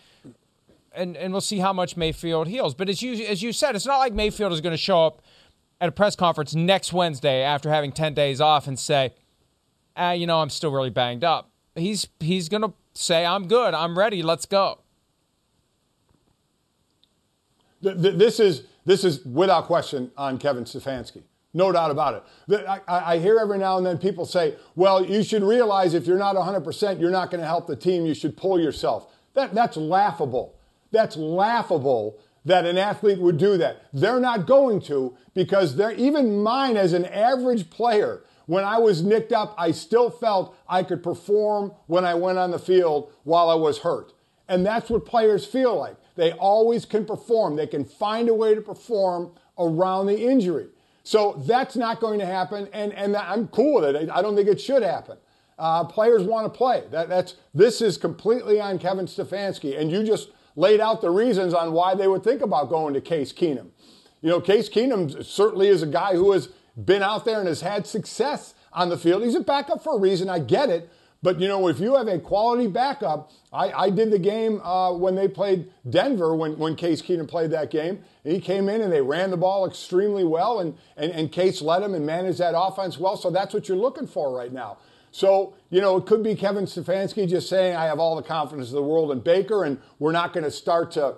[0.97, 2.75] And, and we'll see how much Mayfield heals.
[2.75, 5.23] But as you, as you said, it's not like Mayfield is going to show up
[5.81, 9.13] at a press conference next Wednesday after having 10 days off and say,
[9.97, 11.51] ah, you know, I'm still really banged up.
[11.75, 13.75] He's, he's going to say, I'm good.
[13.75, 14.23] I'm ready.
[14.23, 14.81] Let's go.
[17.83, 21.23] This is, this is without question on Kevin Stefanski.
[21.53, 22.67] No doubt about it.
[22.67, 26.19] I, I, hear every now and then people say, well, you should realize if you're
[26.19, 28.05] not 100%, you're not going to help the team.
[28.07, 29.15] You should pull yourself.
[29.35, 30.57] That, that's laughable.
[30.95, 33.87] That's laughable that an athlete would do that.
[33.93, 39.03] They're not going to because they're, even mine as an average player, when I was
[39.03, 43.49] nicked up, I still felt I could perform when I went on the field while
[43.49, 44.13] I was hurt.
[44.49, 45.97] And that's what players feel like.
[46.17, 47.57] They always can perform.
[47.57, 50.69] They can find a way to perform around the injury.
[51.03, 54.11] So that's not going to happen, and, and I'm cool with it.
[54.11, 55.19] I don't think it should happen.
[55.59, 56.85] Uh, players want to play.
[56.91, 61.55] That, that's this is completely on Kevin Stefanski, and you just laid out the reasons
[61.55, 63.71] on why they would think about going to Case Keenum.
[64.21, 66.49] You know, Case Keenum certainly is a guy who has
[66.83, 69.23] been out there and has had success on the field.
[69.23, 70.29] He's a backup for a reason.
[70.29, 70.91] I get it,
[71.23, 74.93] but you know, if you have a quality backup, I, I did the game uh,
[74.93, 78.01] when they played Denver when, when Case Keenum played that game.
[78.25, 81.83] He came in and they ran the ball extremely well, and, and, and Case led
[81.83, 83.17] him and managed that offense well.
[83.17, 84.79] So that's what you're looking for right now.
[85.15, 88.71] So, you know, it could be Kevin Stefanski just saying, I have all the confidence
[88.71, 91.15] of the world in Baker, and we're not going to start to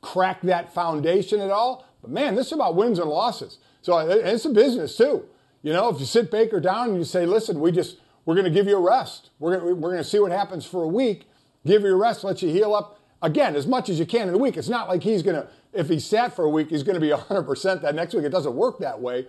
[0.00, 1.86] crack that foundation at all.
[2.02, 3.58] But man, this is about wins and losses.
[3.82, 5.26] So uh, it's a business too.
[5.62, 8.46] You know, if you sit Baker down and you say, listen, we just, we're going
[8.46, 9.30] to give you a rest.
[9.38, 11.28] We're going, we're to see what happens for a week,
[11.64, 14.34] give you a rest, let you heal up again as much as you can in
[14.34, 14.56] a week.
[14.56, 17.00] It's not like he's going to, if he sat for a week, he's going to
[17.00, 18.24] be 100% that next week.
[18.24, 19.28] It doesn't work that way.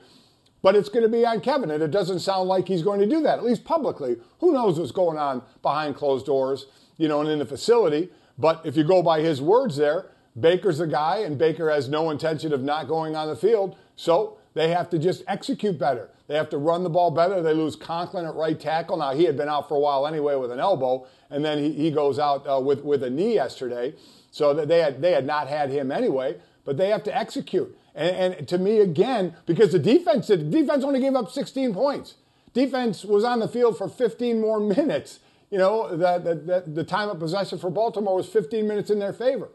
[0.65, 3.05] But it's going to be on Kevin, and it doesn't sound like he's going to
[3.05, 4.17] do that, at least publicly.
[4.39, 6.65] Who knows what's going on behind closed doors,
[6.97, 8.09] you know, and in the facility.
[8.39, 10.07] But if you go by his words there,
[10.39, 13.75] Baker's the guy, and Baker has no intention of not going on the field.
[13.95, 16.09] So they have to just execute better.
[16.25, 17.43] They have to run the ball better.
[17.43, 18.97] They lose Conklin at right tackle.
[18.97, 21.73] Now, he had been out for a while anyway with an elbow, and then he,
[21.73, 23.93] he goes out uh, with, with a knee yesterday.
[24.31, 27.77] So they had, they had not had him anyway, but they have to execute.
[27.95, 32.15] And, and to me, again, because the defense, the defense only gave up 16 points.
[32.53, 35.19] Defense was on the field for 15 more minutes.
[35.49, 39.13] You know, the, the, the time of possession for Baltimore was 15 minutes in their
[39.13, 39.49] favor.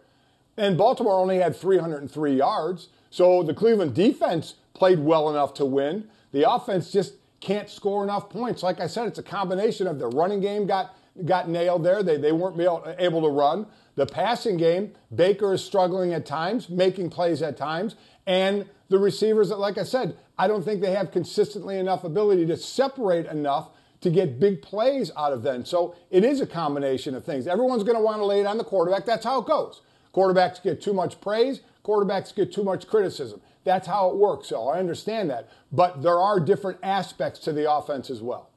[0.56, 2.88] And Baltimore only had 303 yards.
[3.10, 6.08] So the Cleveland defense played well enough to win.
[6.32, 8.62] The offense just can't score enough points.
[8.62, 12.02] Like I said, it's a combination of the running game got got nailed there.
[12.02, 12.56] They, they weren't
[12.98, 13.66] able to run.
[13.96, 17.96] The passing game, Baker is struggling at times, making plays at times.
[18.30, 22.46] And the receivers, that, like I said, I don't think they have consistently enough ability
[22.46, 23.70] to separate enough
[24.02, 25.64] to get big plays out of them.
[25.64, 27.48] So it is a combination of things.
[27.48, 29.04] Everyone's going to want to lay it on the quarterback.
[29.04, 29.82] That's how it goes.
[30.14, 33.40] Quarterbacks get too much praise, quarterbacks get too much criticism.
[33.64, 34.46] That's how it works.
[34.46, 35.48] So I understand that.
[35.72, 38.50] But there are different aspects to the offense as well.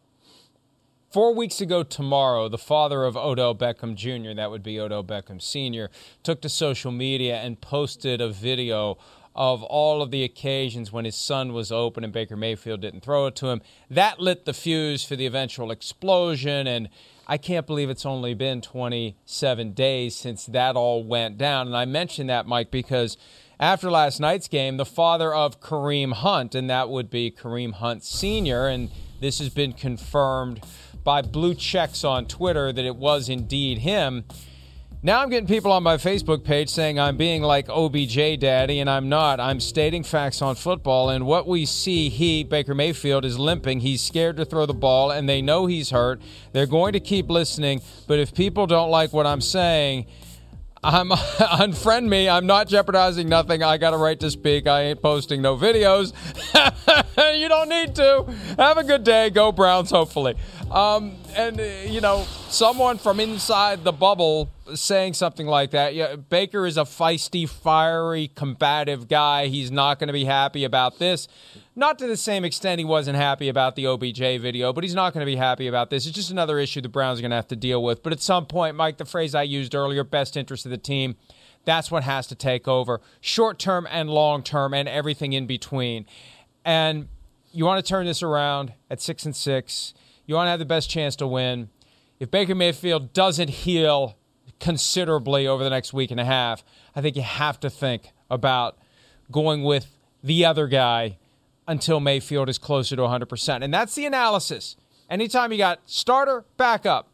[1.09, 5.41] Four weeks ago tomorrow, the father of Odell Beckham Jr., that would be Odell Beckham
[5.41, 5.89] Sr.,
[6.21, 8.97] took to social media and posted a video
[9.35, 13.25] of all of the occasions when his son was open and Baker Mayfield didn't throw
[13.27, 13.61] it to him.
[13.89, 16.67] That lit the fuse for the eventual explosion.
[16.67, 16.89] And
[17.27, 21.67] I can't believe it's only been 27 days since that all went down.
[21.67, 23.17] And I mention that, Mike, because
[23.59, 28.03] after last night's game, the father of Kareem Hunt, and that would be Kareem Hunt
[28.03, 30.61] Sr., and this has been confirmed
[31.03, 34.25] by blue checks on Twitter that it was indeed him.
[35.05, 38.89] Now I'm getting people on my Facebook page saying I'm being like OBJ daddy, and
[38.89, 39.41] I'm not.
[39.41, 43.81] I'm stating facts on football, and what we see, he, Baker Mayfield, is limping.
[43.81, 46.21] He's scared to throw the ball, and they know he's hurt.
[46.53, 50.05] They're going to keep listening, but if people don't like what I'm saying,
[50.81, 52.29] I'm unfriend me.
[52.29, 53.61] I'm not jeopardizing nothing.
[53.61, 54.67] I got a right to speak.
[54.67, 56.13] I ain't posting no videos.
[57.37, 58.23] you don't need to.
[58.57, 59.31] Have a good day.
[59.31, 60.35] Go Browns, hopefully.
[60.71, 65.93] Um, and uh, you know, someone from inside the bubble saying something like that.
[65.93, 69.47] Yeah, Baker is a feisty, fiery, combative guy.
[69.47, 71.27] He's not going to be happy about this.
[71.75, 75.13] Not to the same extent he wasn't happy about the OBJ video, but he's not
[75.13, 76.05] going to be happy about this.
[76.05, 78.03] It's just another issue the Browns are going to have to deal with.
[78.03, 81.15] But at some point, Mike, the phrase I used earlier, best interest of the team,
[81.65, 83.01] that's what has to take over.
[83.21, 86.05] Short term and long term and everything in between.
[86.63, 87.07] And
[87.51, 89.93] you want to turn this around at six and six.
[90.25, 91.69] You want to have the best chance to win.
[92.19, 94.17] If Baker Mayfield doesn't heal
[94.63, 96.63] considerably over the next week and a half,
[96.95, 98.77] I think you have to think about
[99.29, 101.17] going with the other guy
[101.67, 103.61] until Mayfield is closer to 100%.
[103.61, 104.77] And that's the analysis.
[105.09, 107.09] Anytime you got starter, backup.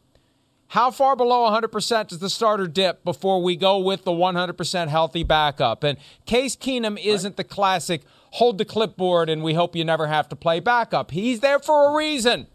[0.68, 5.24] How far below 100% does the starter dip before we go with the 100% healthy
[5.24, 5.84] backup?
[5.84, 10.30] And Case Keenum isn't the classic hold the clipboard and we hope you never have
[10.30, 11.10] to play backup.
[11.10, 12.46] He's there for a reason.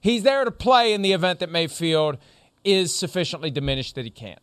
[0.00, 2.18] He's there to play in the event that Mayfield
[2.64, 4.40] is sufficiently diminished that he can't.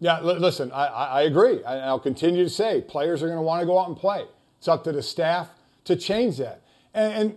[0.00, 1.62] Yeah, l- listen, I, I agree.
[1.64, 4.24] I, I'll continue to say players are going to want to go out and play.
[4.58, 5.48] It's up to the staff
[5.84, 6.62] to change that.
[6.92, 7.36] And, and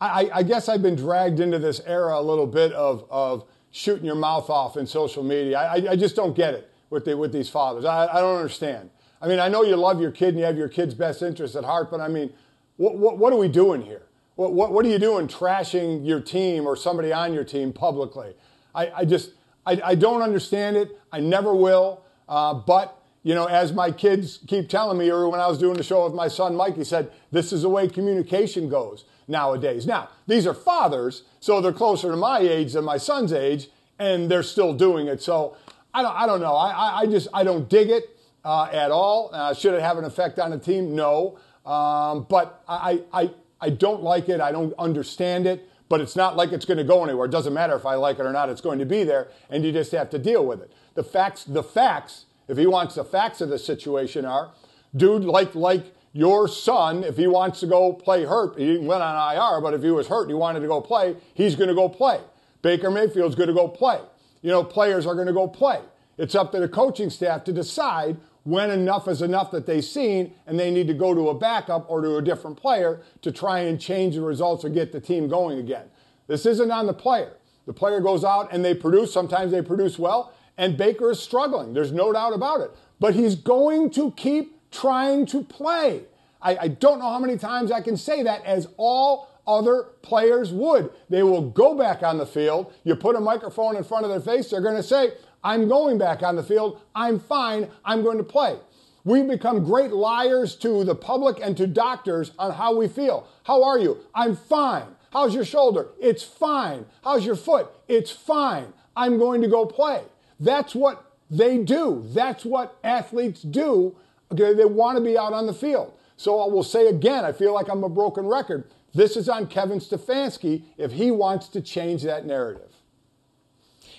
[0.00, 4.04] I, I, guess I've been dragged into this era a little bit of, of shooting
[4.04, 5.58] your mouth off in social media.
[5.58, 7.84] I, I just don't get it with, the, with these fathers.
[7.84, 8.90] I, I don't understand.
[9.20, 11.56] I mean, I know you love your kid and you have your kid's best interest
[11.56, 12.32] at heart, but I mean,
[12.76, 14.03] what, what, what are we doing here?
[14.36, 18.34] What, what, what, are you doing trashing your team or somebody on your team publicly?
[18.74, 19.30] I, I just,
[19.64, 20.98] I, I don't understand it.
[21.12, 22.02] I never will.
[22.28, 25.76] Uh, but, you know, as my kids keep telling me, or when I was doing
[25.76, 29.86] the show with my son Mike, he said, this is the way communication goes nowadays.
[29.86, 33.68] Now, these are fathers, so they're closer to my age than my son's age,
[34.00, 35.22] and they're still doing it.
[35.22, 35.56] So
[35.92, 36.56] I don't, I don't know.
[36.56, 39.30] I, I just, I don't dig it uh, at all.
[39.32, 40.96] Uh, should it have an effect on the team?
[40.96, 41.38] No.
[41.64, 44.40] Um, but I, I, I don't like it.
[44.40, 45.68] I don't understand it.
[45.88, 47.26] But it's not like it's going to go anywhere.
[47.26, 48.48] It doesn't matter if I like it or not.
[48.48, 50.72] It's going to be there, and you just have to deal with it.
[50.94, 52.24] The facts, the facts.
[52.48, 54.52] If he wants the facts of the situation are,
[54.96, 59.36] dude, like like your son, if he wants to go play hurt, he went on
[59.36, 61.74] IR, but if he was hurt and he wanted to go play, he's going to
[61.74, 62.20] go play.
[62.62, 64.00] Baker Mayfield's going to go play.
[64.40, 65.80] You know, players are going to go play.
[66.16, 70.32] It's up to the coaching staff to decide when enough is enough that they've seen
[70.46, 73.60] and they need to go to a backup or to a different player to try
[73.60, 75.86] and change the results or get the team going again.
[76.26, 77.32] This isn't on the player.
[77.66, 79.12] The player goes out and they produce.
[79.12, 81.72] Sometimes they produce well, and Baker is struggling.
[81.72, 82.70] There's no doubt about it.
[83.00, 86.02] But he's going to keep trying to play.
[86.42, 90.52] I, I don't know how many times I can say that as all other players
[90.52, 90.90] would.
[91.08, 92.72] They will go back on the field.
[92.84, 95.12] You put a microphone in front of their face, they're going to say,
[95.44, 96.80] I'm going back on the field.
[96.94, 97.68] I'm fine.
[97.84, 98.58] I'm going to play.
[99.04, 103.28] We've become great liars to the public and to doctors on how we feel.
[103.44, 103.98] How are you?
[104.14, 104.86] I'm fine.
[105.12, 105.88] How's your shoulder?
[106.00, 106.86] It's fine.
[107.04, 107.70] How's your foot?
[107.86, 108.72] It's fine.
[108.96, 110.02] I'm going to go play.
[110.40, 112.02] That's what they do.
[112.06, 113.94] That's what athletes do
[114.34, 115.92] Okay, they want to be out on the field.
[116.16, 118.64] So I will say again, I feel like I'm a broken record.
[118.92, 122.72] This is on Kevin Stefanski if he wants to change that narrative.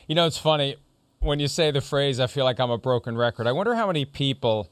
[0.08, 0.76] You know, it's funny
[1.26, 3.48] when you say the phrase, I feel like I'm a broken record.
[3.48, 4.70] I wonder how many people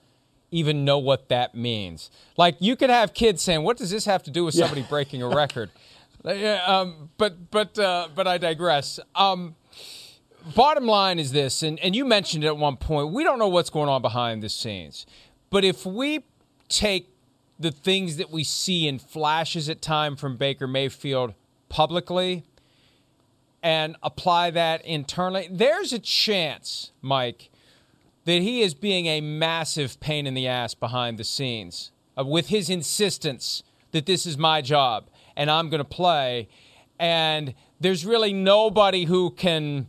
[0.52, 2.12] even know what that means.
[2.38, 4.88] Like, you could have kids saying, What does this have to do with somebody yeah.
[4.88, 5.72] breaking a record?
[6.66, 9.00] um, but, but, uh, but I digress.
[9.16, 9.56] Um,
[10.56, 13.48] bottom line is this, and, and you mentioned it at one point we don't know
[13.48, 15.06] what's going on behind the scenes.
[15.50, 16.24] But if we
[16.70, 17.10] take
[17.60, 21.34] the things that we see in flashes at time from Baker Mayfield
[21.70, 22.44] publicly
[23.64, 27.50] and apply that internally, there's a chance, Mike,
[28.26, 32.50] that he is being a massive pain in the ass behind the scenes uh, with
[32.50, 36.50] his insistence that this is my job and I'm going to play.
[37.00, 39.88] And there's really nobody who can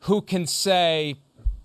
[0.00, 1.16] who can say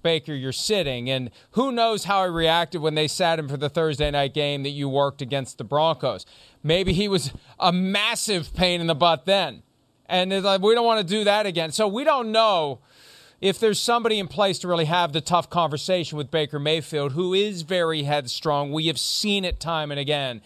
[0.01, 1.09] Baker, you're sitting.
[1.09, 4.63] And who knows how he reacted when they sat him for the Thursday night game
[4.63, 6.25] that you worked against the Broncos.
[6.63, 9.63] Maybe he was a massive pain in the butt then.
[10.11, 11.71] And like, we don't want to do that again.
[11.71, 12.79] So we don't know
[13.39, 17.33] if there's somebody in place to really have the tough conversation with Baker Mayfield, who
[17.33, 18.71] is very headstrong.
[18.71, 20.41] We have seen it time and again.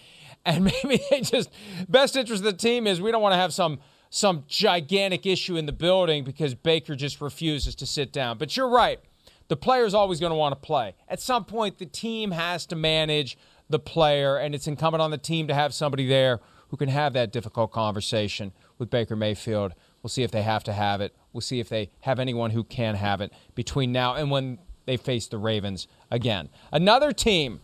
[0.45, 1.49] And maybe they just,
[1.89, 3.79] best interest of the team is we don't want to have some
[4.11, 8.37] some gigantic issue in the building because Baker just refuses to sit down.
[8.37, 9.01] But you're right
[9.47, 10.95] the player's always going to want to play.
[11.07, 13.37] At some point, the team has to manage
[13.69, 17.13] the player, and it's incumbent on the team to have somebody there who can have
[17.13, 19.73] that difficult conversation with Baker Mayfield.
[20.01, 21.15] We'll see if they have to have it.
[21.33, 24.97] We'll see if they have anyone who can have it between now and when they
[24.97, 26.49] face the Ravens again.
[26.71, 27.59] Another team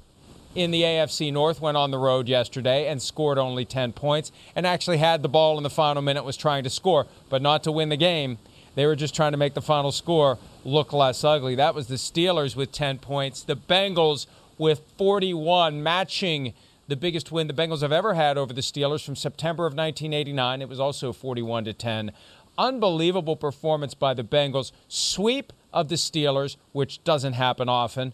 [0.55, 4.67] in the AFC North went on the road yesterday and scored only 10 points and
[4.67, 7.71] actually had the ball in the final minute, was trying to score, but not to
[7.71, 8.37] win the game.
[8.75, 11.55] They were just trying to make the final score look less ugly.
[11.55, 13.43] That was the Steelers with 10 points.
[13.43, 16.53] The Bengals with 41, matching
[16.91, 20.61] the biggest win the Bengals have ever had over the Steelers from September of 1989.
[20.61, 22.11] It was also 41 to 10.
[22.57, 24.73] Unbelievable performance by the Bengals.
[24.89, 28.13] Sweep of the Steelers, which doesn't happen often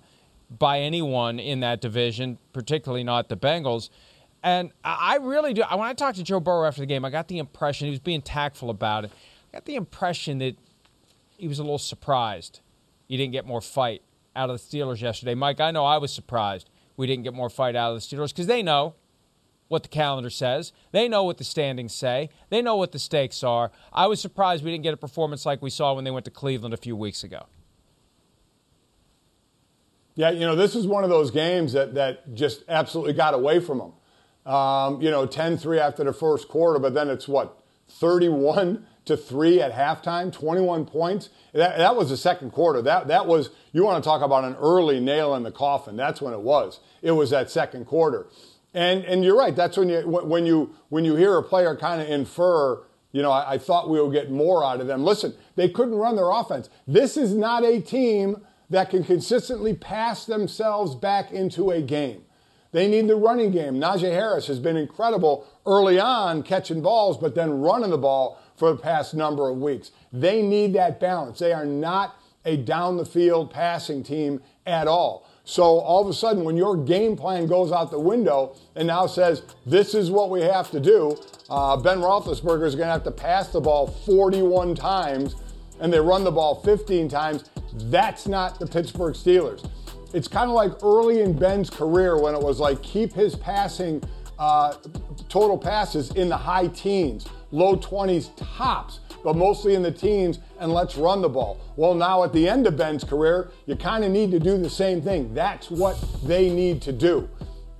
[0.55, 3.89] by anyone in that division, particularly not the Bengals.
[4.43, 5.63] And I really do.
[5.71, 7.99] When I talked to Joe Burrow after the game, I got the impression he was
[7.99, 9.11] being tactful about it.
[9.51, 10.55] I got the impression that
[11.35, 12.59] he was a little surprised
[13.07, 14.03] he didn't get more fight
[14.35, 15.33] out of the Steelers yesterday.
[15.33, 18.29] Mike, I know I was surprised we didn't get more fight out of the Steelers
[18.29, 18.95] because they know
[19.67, 20.71] what the calendar says.
[20.91, 22.29] They know what the standings say.
[22.49, 23.71] They know what the stakes are.
[23.93, 26.31] I was surprised we didn't get a performance like we saw when they went to
[26.31, 27.45] Cleveland a few weeks ago.
[30.15, 33.59] Yeah, you know, this is one of those games that, that just absolutely got away
[33.59, 34.51] from them.
[34.51, 39.17] Um, you know, 10 3 after the first quarter, but then it's what, 31 to
[39.17, 41.29] 3 at halftime, 21 points.
[41.53, 42.81] That, that was the second quarter.
[42.81, 45.95] That, that was, you want to talk about an early nail in the coffin.
[45.95, 46.79] That's when it was.
[47.01, 48.27] It was that second quarter.
[48.73, 49.55] And, and you're right.
[49.55, 53.31] That's when you, when you, when you hear a player kind of infer, you know,
[53.31, 55.03] I, I thought we would get more out of them.
[55.03, 56.69] Listen, they couldn't run their offense.
[56.87, 62.23] This is not a team that can consistently pass themselves back into a game.
[62.71, 63.75] They need the running game.
[63.75, 68.71] Najee Harris has been incredible early on catching balls, but then running the ball for
[68.71, 69.91] the past number of weeks.
[70.11, 71.39] They need that balance.
[71.39, 75.27] They are not a down the field passing team at all.
[75.43, 79.07] So all of a sudden, when your game plan goes out the window and now
[79.07, 81.17] says, this is what we have to do,
[81.49, 85.35] uh, Ben Roethlisberger is going to have to pass the ball 41 times
[85.79, 87.49] and they run the ball 15 times.
[87.73, 89.69] That's not the Pittsburgh Steelers.
[90.13, 94.03] It's kind of like early in Ben's career when it was like keep his passing
[94.39, 94.75] uh,
[95.29, 100.73] total passes in the high teens, low 20s tops, but mostly in the teens, and
[100.73, 101.59] let's run the ball.
[101.75, 104.69] Well, now at the end of Ben's career, you kind of need to do the
[104.69, 105.33] same thing.
[105.33, 107.29] That's what they need to do.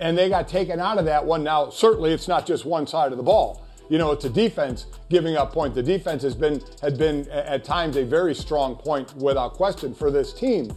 [0.00, 1.42] And they got taken out of that one.
[1.42, 4.86] Now, certainly it's not just one side of the ball you know, it's a defense
[5.08, 5.74] giving up points.
[5.74, 10.10] The defense has been had been at times a very strong point without question for
[10.10, 10.72] this team.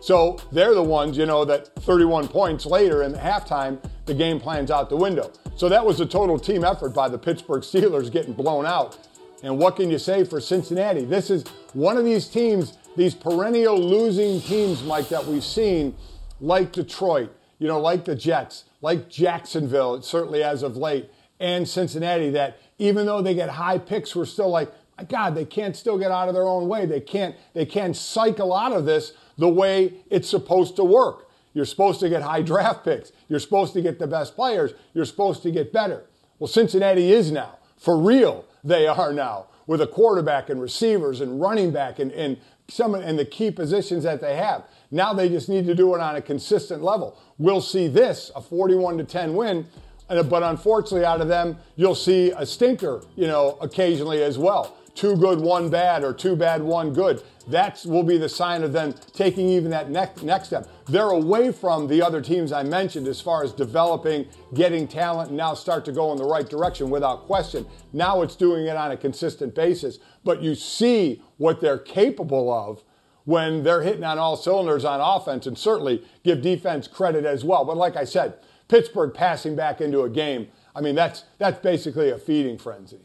[0.00, 4.38] So they're the ones, you know, that 31 points later in the halftime, the game
[4.38, 5.32] plan's out the window.
[5.56, 8.98] So that was a total team effort by the Pittsburgh Steelers getting blown out.
[9.44, 11.04] And what can you say for Cincinnati?
[11.04, 11.44] This is
[11.74, 15.94] one of these teams, these perennial losing teams, Mike, that we've seen,
[16.40, 17.30] like Detroit,
[17.60, 23.06] you know, like the Jets, like Jacksonville, certainly as of late and Cincinnati that even
[23.06, 26.28] though they get high picks, we're still like, my God, they can't still get out
[26.28, 26.86] of their own way.
[26.86, 31.23] They can't, they can't cycle out of this the way it's supposed to work.
[31.54, 33.12] You're supposed to get high draft picks.
[33.28, 34.72] You're supposed to get the best players.
[34.92, 36.04] You're supposed to get better.
[36.38, 37.58] Well, Cincinnati is now.
[37.78, 42.36] For real, they are now with a quarterback and receivers and running back and, and
[42.68, 44.64] some and the key positions that they have.
[44.90, 47.18] Now they just need to do it on a consistent level.
[47.38, 49.66] We'll see this, a 41 to 10 win,
[50.08, 54.76] but unfortunately, out of them, you'll see a stinker, you know, occasionally as well.
[54.94, 57.22] Two good, one bad, or two bad, one good.
[57.48, 60.68] That will be the sign of them taking even that next, next step.
[60.86, 65.36] They're away from the other teams I mentioned as far as developing, getting talent, and
[65.36, 67.66] now start to go in the right direction without question.
[67.92, 69.98] Now it's doing it on a consistent basis.
[70.22, 72.82] But you see what they're capable of
[73.24, 77.64] when they're hitting on all cylinders on offense, and certainly give defense credit as well.
[77.64, 78.34] But like I said,
[78.68, 80.48] Pittsburgh passing back into a game.
[80.74, 83.00] I mean, that's that's basically a feeding frenzy.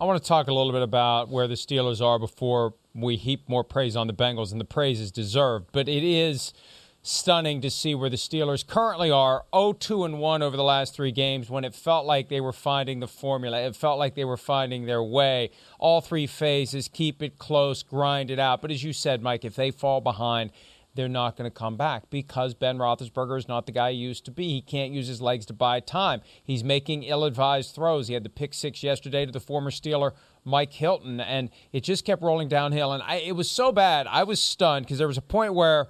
[0.00, 3.46] I want to talk a little bit about where the Steelers are before we heap
[3.50, 5.66] more praise on the Bengals, and the praise is deserved.
[5.72, 6.54] But it is
[7.02, 11.12] stunning to see where the Steelers currently are 0-2 and 1 over the last 3
[11.12, 13.60] games when it felt like they were finding the formula.
[13.60, 15.50] It felt like they were finding their way.
[15.78, 18.62] All three phases keep it close grind it out.
[18.62, 20.50] But as you said Mike if they fall behind
[20.94, 24.24] they're not going to come back because Ben Roethlisberger is not the guy he used
[24.24, 24.48] to be.
[24.48, 26.20] He can't use his legs to buy time.
[26.42, 28.08] He's making ill-advised throws.
[28.08, 30.12] He had the pick six yesterday to the former Steeler
[30.44, 32.92] Mike Hilton, and it just kept rolling downhill.
[32.92, 35.88] And I, it was so bad, I was stunned because there was a point where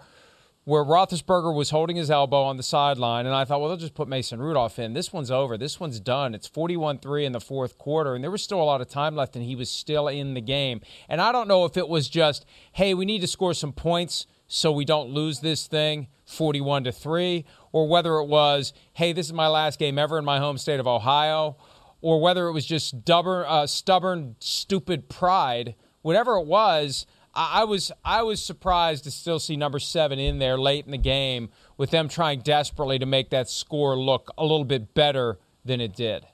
[0.65, 3.95] where Roethlisberger was holding his elbow on the sideline, and I thought, well, they'll just
[3.95, 4.93] put Mason Rudolph in.
[4.93, 5.57] This one's over.
[5.57, 6.35] This one's done.
[6.35, 9.17] It's 41 3 in the fourth quarter, and there was still a lot of time
[9.17, 10.83] left, and he was still in the game.
[11.09, 14.27] And I don't know if it was just, hey, we need to score some points
[14.53, 19.27] so we don't lose this thing 41 to 3 or whether it was hey this
[19.27, 21.57] is my last game ever in my home state of ohio
[22.03, 27.65] or whether it was just stubborn, uh, stubborn stupid pride whatever it was I, I
[27.65, 31.51] was I was surprised to still see number seven in there late in the game
[31.77, 35.95] with them trying desperately to make that score look a little bit better than it
[35.95, 36.27] did.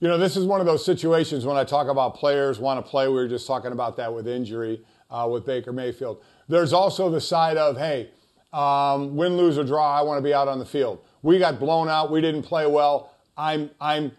[0.00, 2.90] You know, this is one of those situations when I talk about players want to
[2.90, 3.06] play.
[3.06, 6.22] We were just talking about that with injury uh, with Baker Mayfield.
[6.48, 8.10] There's also the side of, hey,
[8.52, 11.04] um, win, lose, or draw, I want to be out on the field.
[11.22, 12.10] We got blown out.
[12.10, 13.12] We didn't play well.
[13.36, 14.12] I'm, I'm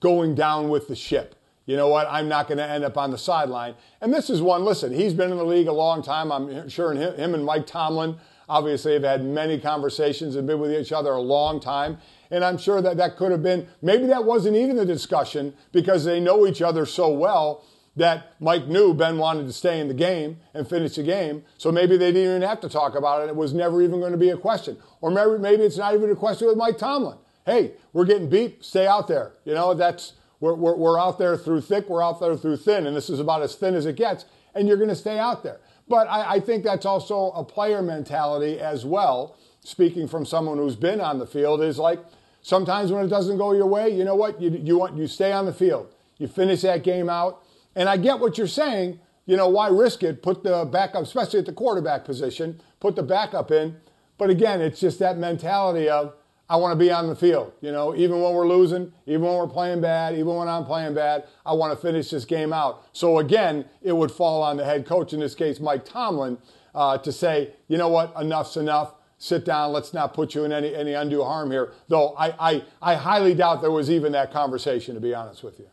[0.00, 1.34] going down with the ship.
[1.66, 2.06] You know what?
[2.08, 3.74] I'm not going to end up on the sideline.
[4.00, 6.30] And this is one, listen, he's been in the league a long time.
[6.30, 8.16] I'm sure him, him and Mike Tomlin
[8.48, 11.98] obviously have had many conversations and been with each other a long time.
[12.30, 16.04] And I'm sure that that could have been, maybe that wasn't even the discussion because
[16.04, 17.64] they know each other so well
[17.96, 21.42] that Mike knew Ben wanted to stay in the game and finish the game.
[21.56, 23.28] So maybe they didn't even have to talk about it.
[23.28, 24.76] It was never even going to be a question.
[25.00, 27.18] Or maybe, maybe it's not even a question with Mike Tomlin.
[27.46, 28.64] Hey, we're getting beat.
[28.64, 29.32] Stay out there.
[29.44, 31.88] You know, that's we're, we're, we're out there through thick.
[31.88, 32.86] We're out there through thin.
[32.86, 34.26] And this is about as thin as it gets.
[34.54, 35.58] And you're going to stay out there.
[35.88, 39.36] But I, I think that's also a player mentality as well.
[39.64, 41.98] Speaking from someone who's been on the field, is like
[42.42, 44.40] sometimes when it doesn't go your way, you know what?
[44.40, 45.88] You, you want you stay on the field.
[46.18, 47.42] You finish that game out
[47.76, 48.98] and I get what you're saying.
[49.26, 50.22] You know, why risk it?
[50.22, 53.76] Put the backup, especially at the quarterback position, put the backup in.
[54.18, 56.14] But again, it's just that mentality of,
[56.48, 57.52] I want to be on the field.
[57.60, 60.94] You know, even when we're losing, even when we're playing bad, even when I'm playing
[60.94, 62.84] bad, I want to finish this game out.
[62.92, 66.38] So again, it would fall on the head coach, in this case, Mike Tomlin,
[66.72, 68.94] uh, to say, you know what, enough's enough.
[69.18, 69.72] Sit down.
[69.72, 71.72] Let's not put you in any, any undue harm here.
[71.88, 75.58] Though I, I, I highly doubt there was even that conversation, to be honest with
[75.58, 75.68] you.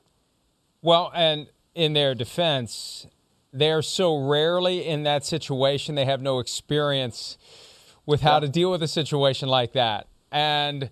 [0.82, 3.08] Well, and in their defense,
[3.52, 5.96] they're so rarely in that situation.
[5.96, 7.38] They have no experience
[8.06, 10.08] with how to deal with a situation like that.
[10.32, 10.90] And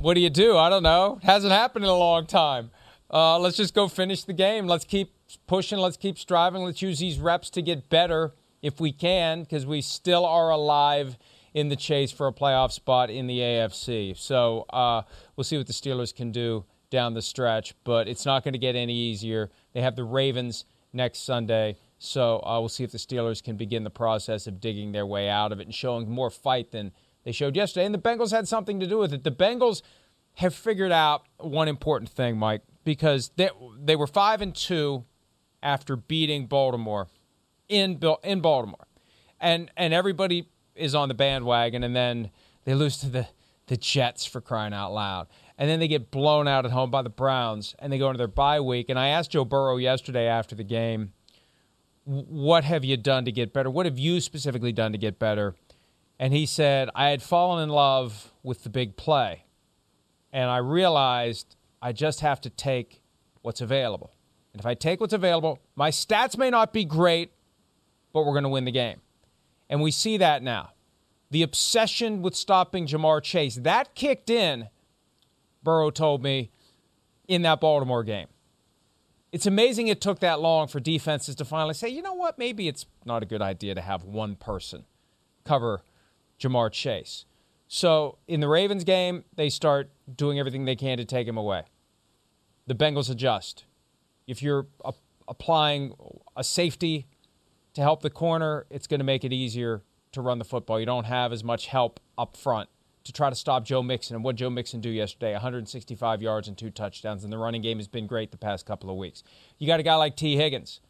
[0.00, 0.56] what do you do?
[0.56, 1.18] I don't know.
[1.22, 2.70] It hasn't happened in a long time.
[3.10, 4.66] Uh, let's just go finish the game.
[4.66, 5.12] Let's keep
[5.46, 5.78] pushing.
[5.78, 6.62] Let's keep striving.
[6.62, 11.16] Let's use these reps to get better if we can, because we still are alive
[11.54, 14.16] in the chase for a playoff spot in the AFC.
[14.16, 15.02] So uh,
[15.36, 18.58] we'll see what the Steelers can do down the stretch, but it's not going to
[18.58, 19.50] get any easier.
[19.72, 23.84] They have the Ravens next Sunday, so uh, we'll see if the Steelers can begin
[23.84, 26.92] the process of digging their way out of it and showing more fight than
[27.24, 27.84] they showed yesterday.
[27.84, 29.24] And the Bengals had something to do with it.
[29.24, 29.82] The Bengals
[30.34, 35.04] have figured out one important thing, Mike, because they they were five and two
[35.62, 37.08] after beating Baltimore
[37.68, 38.86] in in Baltimore,
[39.40, 42.30] and and everybody is on the bandwagon, and then
[42.64, 43.28] they lose to the
[43.66, 45.26] the Jets for crying out loud
[45.58, 48.18] and then they get blown out at home by the Browns, and they go into
[48.18, 48.88] their bye week.
[48.88, 51.12] And I asked Joe Burrow yesterday after the game,
[52.04, 53.68] what have you done to get better?
[53.68, 55.56] What have you specifically done to get better?
[56.18, 59.44] And he said, I had fallen in love with the big play,
[60.32, 63.02] and I realized I just have to take
[63.42, 64.12] what's available.
[64.52, 67.32] And if I take what's available, my stats may not be great,
[68.12, 69.00] but we're going to win the game.
[69.68, 70.70] And we see that now.
[71.30, 74.68] The obsession with stopping Ja'Marr Chase, that kicked in
[75.62, 76.50] Burrow told me
[77.26, 78.28] in that Baltimore game.
[79.30, 82.66] It's amazing it took that long for defenses to finally say, you know what, maybe
[82.66, 84.86] it's not a good idea to have one person
[85.44, 85.82] cover
[86.40, 87.26] Ja'Marr Chase.
[87.66, 91.64] So in the Ravens game, they start doing everything they can to take him away.
[92.66, 93.64] The Bengals adjust.
[94.26, 94.94] If you're a-
[95.26, 95.94] applying
[96.36, 97.06] a safety
[97.74, 99.82] to help the corner, it's going to make it easier
[100.12, 100.80] to run the football.
[100.80, 102.70] You don't have as much help up front
[103.08, 104.14] to try to stop Joe Mixon.
[104.14, 105.32] And what Joe Mixon do yesterday?
[105.32, 107.24] 165 yards and two touchdowns.
[107.24, 109.22] And the running game has been great the past couple of weeks.
[109.58, 110.80] You got a guy like Tee Higgins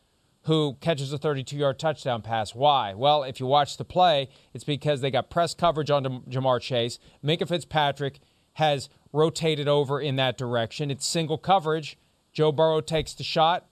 [0.43, 2.55] who catches a 32 yard touchdown pass.
[2.55, 2.95] Why?
[2.95, 6.99] Well, if you watch the play, it's because they got press coverage on Ja'Marr Chase.
[7.25, 8.19] Minkah Fitzpatrick
[8.55, 10.91] has rotated over in that direction.
[10.91, 11.97] It's single coverage.
[12.33, 13.66] Joe Burrow takes the shot.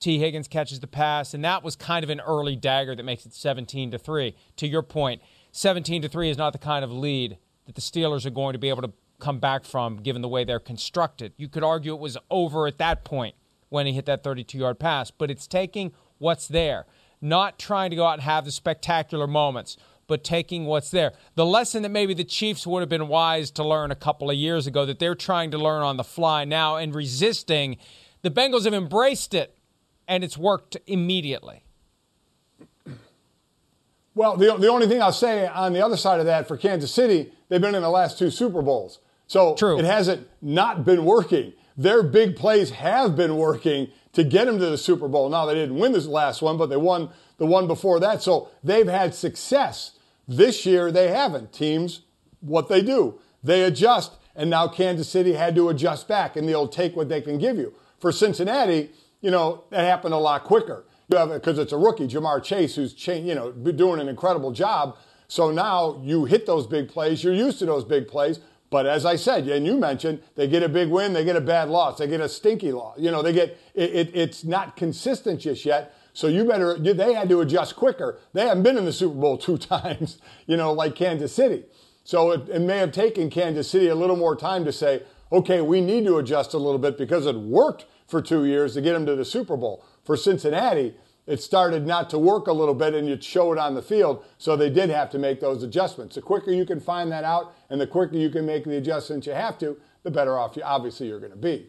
[0.00, 3.26] Tee Higgins catches the pass, and that was kind of an early dagger that makes
[3.26, 4.34] it 17 to 3.
[4.56, 5.22] To your point,
[5.52, 7.38] 17 to 3 is not the kind of lead
[7.68, 10.42] that the Steelers are going to be able to come back from given the way
[10.42, 11.34] they're constructed.
[11.36, 13.34] You could argue it was over at that point
[13.68, 16.86] when he hit that 32 yard pass, but it's taking what's there,
[17.20, 21.12] not trying to go out and have the spectacular moments, but taking what's there.
[21.34, 24.36] The lesson that maybe the Chiefs would have been wise to learn a couple of
[24.36, 27.76] years ago that they're trying to learn on the fly now and resisting,
[28.22, 29.58] the Bengals have embraced it
[30.06, 31.64] and it's worked immediately.
[34.14, 36.90] Well, the, the only thing I'll say on the other side of that for Kansas
[36.90, 39.00] City, they've been in the last two Super Bowls.
[39.26, 39.78] So True.
[39.78, 41.52] it hasn't not been working.
[41.76, 45.28] Their big plays have been working to get them to the Super Bowl.
[45.28, 48.22] Now, they didn't win this last one, but they won the one before that.
[48.22, 49.92] So they've had success.
[50.26, 51.52] This year, they haven't.
[51.52, 52.02] Teams,
[52.40, 54.12] what they do, they adjust.
[54.34, 57.56] And now Kansas City had to adjust back, and they'll take what they can give
[57.56, 57.74] you.
[58.00, 58.90] For Cincinnati,
[59.20, 63.12] you know, that happened a lot quicker because it's a rookie, Ja'Marr Chase, who's cha-
[63.12, 64.96] you know doing an incredible job.
[65.28, 67.22] So now you hit those big plays.
[67.22, 68.40] You're used to those big plays.
[68.70, 71.40] But as I said, and you mentioned, they get a big win, they get a
[71.40, 72.98] bad loss, they get a stinky loss.
[72.98, 75.94] You know, they get it, it, it's not consistent just yet.
[76.12, 76.76] So you better.
[76.78, 78.18] They had to adjust quicker.
[78.32, 80.18] They haven't been in the Super Bowl two times.
[80.46, 81.64] You know, like Kansas City.
[82.04, 85.60] So it, it may have taken Kansas City a little more time to say, okay,
[85.60, 88.94] we need to adjust a little bit because it worked for two years to get
[88.94, 90.94] them to the Super Bowl for Cincinnati,
[91.28, 94.24] it started not to work a little bit and you'd show it on the field.
[94.38, 96.14] So they did have to make those adjustments.
[96.14, 99.26] The quicker you can find that out and the quicker you can make the adjustments
[99.26, 101.68] you have to, the better off you obviously you're going to be.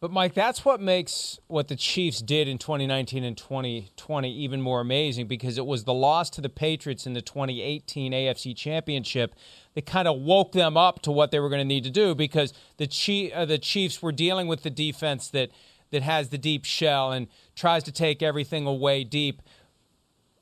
[0.00, 4.80] But Mike, that's what makes what the Chiefs did in 2019 and 2020 even more
[4.80, 9.34] amazing because it was the loss to the Patriots in the 2018 AFC Championship
[9.74, 12.14] that kind of woke them up to what they were going to need to do
[12.14, 15.50] because the uh, the Chiefs were dealing with the defense that
[15.94, 17.26] that has the deep shell and
[17.56, 19.42] tries to take everything away deep.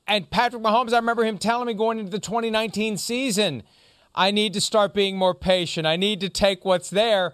[0.07, 3.63] And Patrick Mahomes, I remember him telling me going into the 2019 season,
[4.15, 5.87] I need to start being more patient.
[5.87, 7.33] I need to take what's there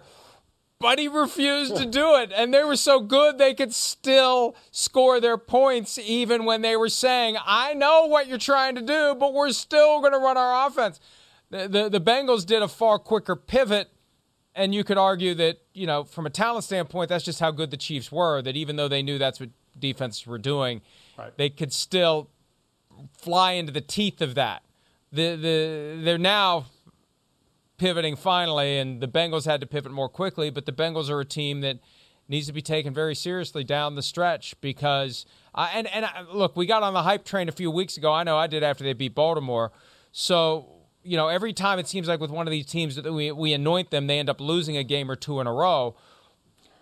[0.79, 2.31] but he refused to do it.
[2.33, 6.89] And they were so good they could still score their points even when they were
[6.89, 10.67] saying, I know what you're trying to do, but we're still going to run our
[10.67, 11.01] offense.
[11.49, 13.89] The, the, the, Bengals did a far quicker pivot.
[14.55, 17.71] And you could argue that, you know, from a talent standpoint, that's just how good
[17.71, 19.49] the Chiefs were, that even though they knew that's what
[19.79, 20.81] defenses were doing,
[21.17, 21.35] right.
[21.37, 22.29] they could still
[23.17, 24.61] fly into the teeth of that.
[25.13, 26.65] The, the, they're now
[27.77, 30.49] pivoting finally, and the Bengals had to pivot more quickly.
[30.49, 31.79] But the Bengals are a team that
[32.27, 35.25] needs to be taken very seriously down the stretch because
[35.55, 38.11] uh, and and uh, look, we got on the hype train a few weeks ago.
[38.11, 39.71] I know I did after they beat Baltimore.
[40.11, 40.67] So
[41.03, 43.53] you know, every time it seems like with one of these teams that we we
[43.53, 45.95] anoint them, they end up losing a game or two in a row.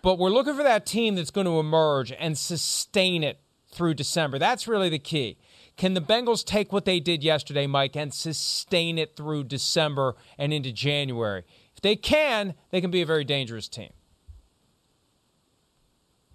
[0.02, 3.40] But we're looking for that team that's going to emerge and sustain it
[3.70, 4.38] through December.
[4.38, 5.38] That's really the key.
[5.76, 10.52] Can the Bengals take what they did yesterday, Mike, and sustain it through December and
[10.52, 11.44] into January?
[11.74, 13.90] If they can, they can be a very dangerous team.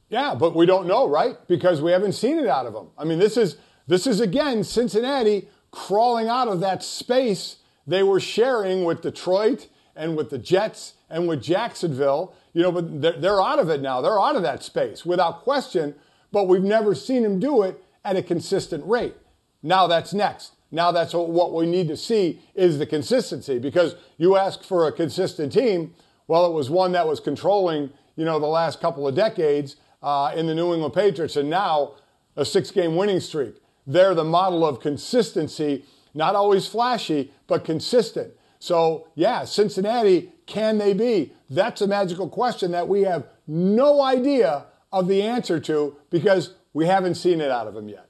[0.10, 1.36] Yeah, but we don't know, right?
[1.48, 2.90] Because we haven't seen it out of them.
[2.98, 3.58] I mean, this is
[3.88, 10.16] this is again Cincinnati crawling out of that space they were sharing with Detroit and
[10.16, 12.34] with the Jets and with Jacksonville.
[12.54, 14.02] You know, but they're, they're out of it now.
[14.02, 15.96] They're out of that space without question.
[16.32, 19.16] But we've never seen them do it at a consistent rate.
[19.62, 20.54] Now that's next.
[20.72, 24.92] Now that's what we need to see is the consistency because you ask for a
[24.92, 25.94] consistent team.
[26.28, 30.34] Well, it was one that was controlling, you know, the last couple of decades uh,
[30.36, 31.94] in the New England Patriots, and now
[32.36, 33.56] a six-game winning streak.
[33.86, 38.34] They're the model of consistency, not always flashy, but consistent.
[38.60, 41.34] So, yeah, Cincinnati, can they be?
[41.50, 46.86] That's a magical question that we have no idea of the answer to because we
[46.86, 48.08] haven't seen it out of them yet.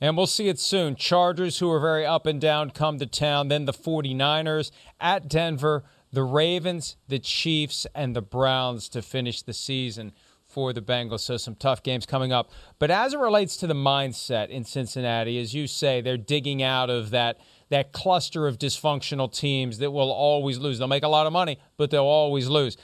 [0.00, 0.94] And we'll see it soon.
[0.94, 3.48] Chargers, who are very up and down, come to town.
[3.48, 4.70] Then the 49ers
[5.00, 10.12] at Denver, the Ravens, the Chiefs, and the Browns to finish the season
[10.48, 11.20] for the Bengals.
[11.20, 12.50] So some tough games coming up.
[12.78, 16.90] But as it relates to the mindset in Cincinnati, as you say, they're digging out
[16.90, 17.38] of that
[17.70, 20.78] that cluster of dysfunctional teams that will always lose.
[20.78, 22.78] They'll make a lot of money, but they'll always lose.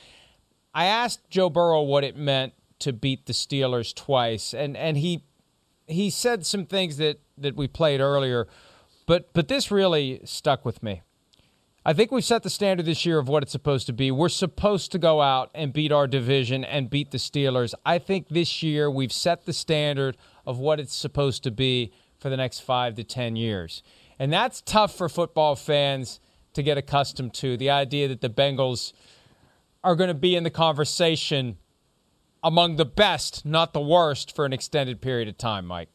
[0.74, 5.24] I asked Joe Burrow what it meant to beat the Steelers twice, and and he
[5.86, 8.46] he said some things that that we played earlier,
[9.06, 11.02] but but this really stuck with me.
[11.87, 14.11] I think we've set the standard this year of what it's supposed to be.
[14.11, 17.74] We're supposed to go out and beat our division and beat the Steelers.
[17.85, 20.16] I think this year we've set the standard
[20.47, 23.82] of what it's supposed to be for the next five to 10 years.
[24.18, 26.20] And that's tough for football fans
[26.55, 27.59] to get accustomed to.
[27.59, 28.95] The idea that the Bengals
[29.82, 31.59] are going to be in the conversation
[32.43, 35.91] among the best, not the worst, for an extended period of time, Mike.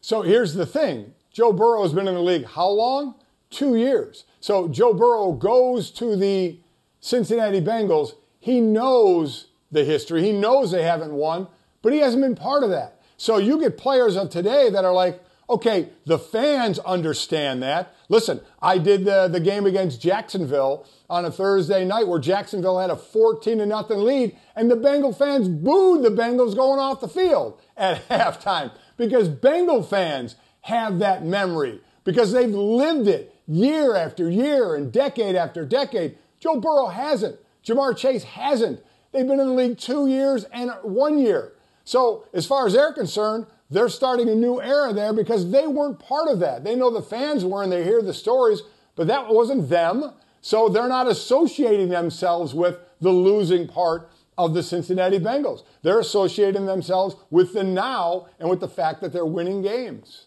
[0.00, 3.16] So here's the thing Joe Burrow has been in the league how long?
[3.54, 4.24] Two years.
[4.40, 6.58] So Joe Burrow goes to the
[6.98, 8.14] Cincinnati Bengals.
[8.40, 11.46] He knows the history, he knows they haven't won,
[11.80, 13.00] but he hasn't been part of that.
[13.16, 17.94] So you get players of today that are like, okay, the fans understand that.
[18.08, 22.90] Listen, I did the, the game against Jacksonville on a Thursday night where Jacksonville had
[22.90, 27.08] a 14 to nothing lead, and the Bengal fans booed the Bengals going off the
[27.08, 34.30] field at halftime because Bengal fans have that memory because they've lived it year after
[34.30, 36.16] year and decade after decade.
[36.40, 37.38] Joe Burrow hasn't.
[37.64, 38.80] Ja'Marr Chase hasn't.
[39.12, 41.52] They've been in the league two years and one year.
[41.84, 45.98] So, as far as they're concerned, they're starting a new era there because they weren't
[45.98, 46.64] part of that.
[46.64, 48.62] They know the fans were and they hear the stories,
[48.96, 50.12] but that wasn't them.
[50.40, 55.62] So they're not associating themselves with the losing part of the Cincinnati Bengals.
[55.82, 60.26] They're associating themselves with the now and with the fact that they're winning games.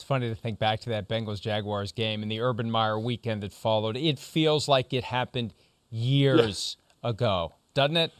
[0.00, 3.42] It's funny to think back to that Bengals Jaguars game and the Urban Meyer weekend
[3.42, 3.98] that followed.
[3.98, 5.52] It feels like it happened
[5.90, 7.10] years yeah.
[7.10, 8.10] ago, doesn't it?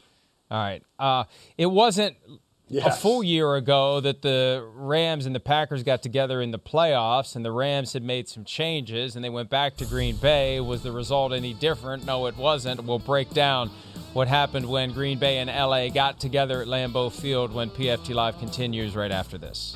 [0.51, 0.83] All right.
[0.99, 1.23] Uh,
[1.57, 2.17] it wasn't
[2.67, 2.85] yes.
[2.85, 7.35] a full year ago that the Rams and the Packers got together in the playoffs,
[7.35, 10.59] and the Rams had made some changes, and they went back to Green Bay.
[10.59, 12.05] Was the result any different?
[12.05, 12.83] No, it wasn't.
[12.83, 13.71] We'll break down
[14.13, 18.37] what happened when Green Bay and LA got together at Lambeau Field when PFT Live
[18.37, 19.75] continues right after this.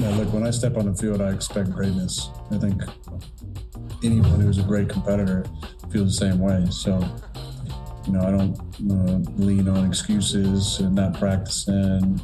[0.00, 2.30] Yeah, look, when I step on the field, I expect greatness.
[2.50, 2.80] I think
[4.02, 5.44] anyone who's a great competitor
[5.92, 6.64] feels the same way.
[6.70, 7.04] So,
[8.06, 8.58] you know, I don't
[8.90, 12.18] uh, lean on excuses and not practicing,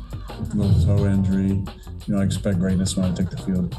[0.55, 1.63] little toe injury.
[2.07, 3.77] You know, I expect greatness when I take the field.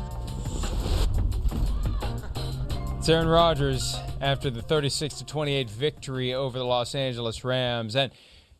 [3.00, 8.12] It's Aaron Rodgers after the 36 to 28 victory over the Los Angeles Rams, and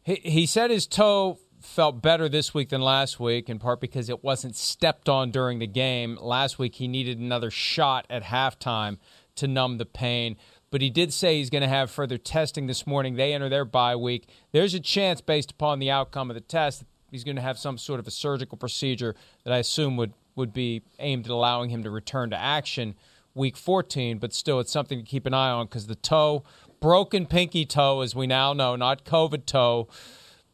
[0.02, 1.38] he, he said his toe
[1.78, 5.60] felt better this week than last week, in part because it wasn't stepped on during
[5.60, 6.18] the game.
[6.20, 8.98] Last week, he needed another shot at halftime
[9.36, 10.38] to numb the pain.
[10.72, 13.14] But he did say he's going to have further testing this morning.
[13.14, 14.28] They enter their bye week.
[14.54, 17.78] There's a chance, based upon the outcome of the test, he's going to have some
[17.78, 19.14] sort of a surgical procedure
[19.44, 22.96] that I assume would, would be aimed at allowing him to return to action
[23.36, 24.18] week 14.
[24.18, 26.44] But still, it's something to keep an eye on because the toe,
[26.80, 29.88] broken pinky toe, as we now know, not COVID toe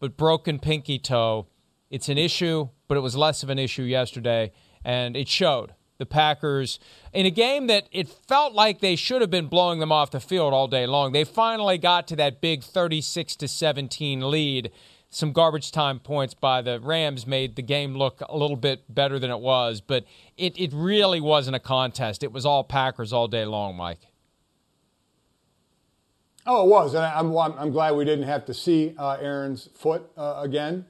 [0.03, 1.47] but broken pinky toe.
[1.89, 4.51] It's an issue, but it was less of an issue yesterday,
[4.83, 5.75] and it showed.
[5.97, 6.77] The Packers,
[7.13, 10.19] in a game that it felt like they should have been blowing them off the
[10.19, 14.71] field all day long, they finally got to that big 36 to 17 lead.
[15.09, 19.19] Some garbage time points by the Rams made the game look a little bit better
[19.19, 20.03] than it was, but
[20.35, 22.23] it, it really wasn't a contest.
[22.23, 24.01] It was all Packers all day long, Mike.
[26.45, 29.17] Oh, it was, and I, am I'm, I'm glad we didn't have to see uh,
[29.21, 30.85] Aaron's foot uh, again.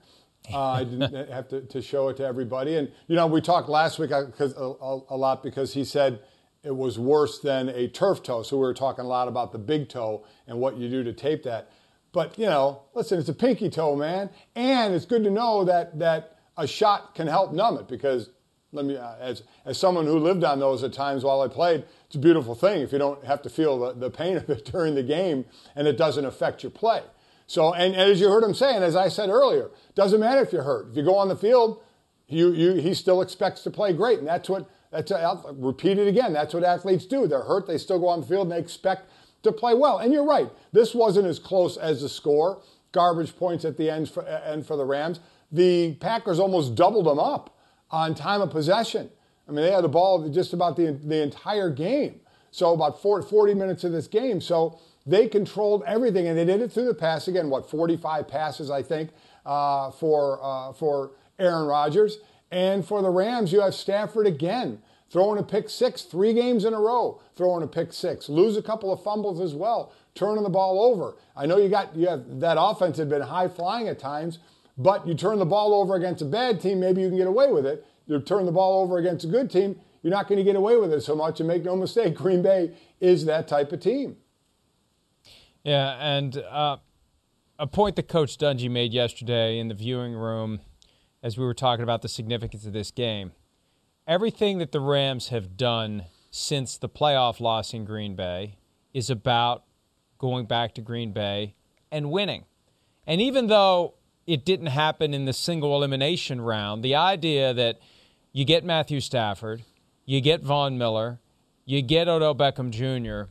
[0.51, 2.75] Uh, I didn't have to, to, show it to everybody.
[2.75, 6.19] And you know, we talked last week because uh, a, a, lot because he said
[6.63, 8.41] it was worse than a turf toe.
[8.41, 11.13] So we were talking a lot about the big toe and what you do to
[11.13, 11.69] tape that.
[12.13, 15.99] But you know, listen, it's a pinky toe, man, and it's good to know that
[15.99, 18.29] that a shot can help numb it because
[18.73, 21.85] let me, uh, as, as someone who lived on those at times while I played,
[22.07, 24.65] it's a beautiful thing if you don't have to feel the, the pain of it
[24.71, 25.45] during the game
[25.75, 27.03] and it doesn't affect your play.
[27.45, 30.51] So, and, and as you heard him saying, as I said earlier, doesn't matter if
[30.51, 30.89] you're hurt.
[30.89, 31.81] If you go on the field,
[32.27, 34.19] you, you, he still expects to play great.
[34.19, 37.27] And that's what, that's, I'll repeat it again, that's what athletes do.
[37.27, 39.09] They're hurt, they still go on the field and they expect
[39.43, 39.99] to play well.
[39.99, 42.61] And you're right, this wasn't as close as the score.
[42.91, 45.19] Garbage points at the end for, end for the Rams.
[45.51, 47.55] The Packers almost doubled them up
[47.93, 49.09] on time of possession.
[49.47, 52.19] I mean, they had the ball just about the, the entire game.
[52.49, 54.41] So about 40 minutes of this game.
[54.41, 57.27] So they controlled everything, and they did it through the pass.
[57.27, 59.11] Again, what, 45 passes, I think,
[59.45, 62.17] uh, for, uh, for Aaron Rodgers.
[62.51, 64.81] And for the Rams, you have Stafford again
[65.13, 68.63] throwing a pick six, three games in a row, throwing a pick six, lose a
[68.63, 71.15] couple of fumbles as well, turning the ball over.
[71.35, 74.39] I know you got you have that offense had been high flying at times,
[74.77, 77.51] but you turn the ball over against a bad team, maybe you can get away
[77.51, 77.85] with it.
[78.07, 80.77] You turn the ball over against a good team, you're not going to get away
[80.77, 81.39] with it so much.
[81.39, 84.17] And make no mistake, Green Bay is that type of team.
[85.63, 86.77] Yeah, and uh,
[87.57, 90.59] a point that Coach Dungy made yesterday in the viewing room
[91.21, 93.31] as we were talking about the significance of this game.
[94.05, 98.57] Everything that the Rams have done since the playoff loss in Green Bay
[98.93, 99.63] is about
[100.17, 101.55] going back to Green Bay
[101.89, 102.43] and winning.
[103.07, 103.93] And even though
[104.25, 106.83] it didn't happen in the single elimination round.
[106.83, 107.79] The idea that
[108.31, 109.63] you get Matthew Stafford,
[110.05, 111.19] you get Von Miller,
[111.65, 113.29] you get Odell Beckham Jr.,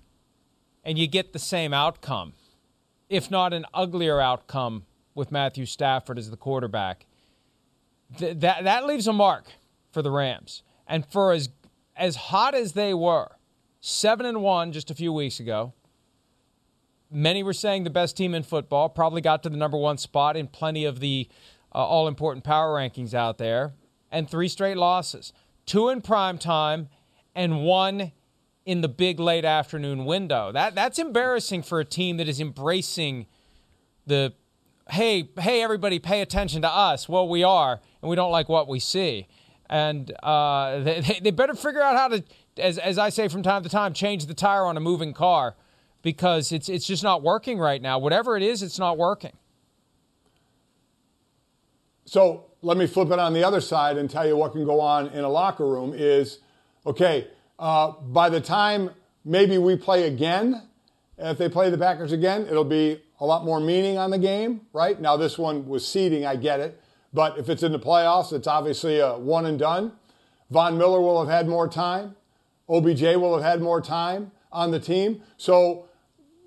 [0.85, 2.33] and you get the same outcome,
[3.09, 4.85] if not an uglier outcome
[5.15, 7.07] with Matthew Stafford as the quarterback.
[8.19, 9.53] th- that that leaves a mark
[9.91, 10.63] for the Rams.
[10.87, 11.49] And for as
[11.97, 13.37] as hot as they were,
[13.81, 15.73] seven and one just a few weeks ago.
[17.13, 18.89] Many were saying the best team in football.
[18.89, 21.29] Probably got to the number one spot in plenty of the
[21.75, 23.73] uh, all important power rankings out there.
[24.11, 25.33] And three straight losses
[25.67, 26.89] two in prime time
[27.35, 28.13] and one
[28.65, 30.53] in the big late afternoon window.
[30.53, 33.27] That that's embarrassing for a team that is embracing
[34.07, 34.35] the
[34.91, 37.09] hey hey everybody pay attention to us.
[37.09, 39.29] Well, we are, and we don't like what we see,
[39.69, 42.25] and uh, they they better figure out how to,
[42.59, 45.57] as as I say from time to time, change the tire on a moving car
[46.03, 47.99] because it's it's just not working right now.
[47.99, 49.33] Whatever it is, it's not working.
[52.05, 54.81] So let me flip it on the other side and tell you what can go
[54.81, 56.39] on in a locker room is
[56.85, 57.29] okay,
[57.59, 58.91] uh, by the time
[59.25, 60.63] maybe we play again,
[61.19, 64.63] if they play the Packers again, it'll be a lot more meaning on the game,
[64.73, 65.01] right?
[65.01, 66.81] Now, this one was seeding, I get it.
[67.15, 69.93] But if it's in the playoffs, it's obviously a one and done.
[70.51, 72.17] Von Miller will have had more time.
[72.69, 75.23] OBJ will have had more time on the team.
[75.37, 75.87] So,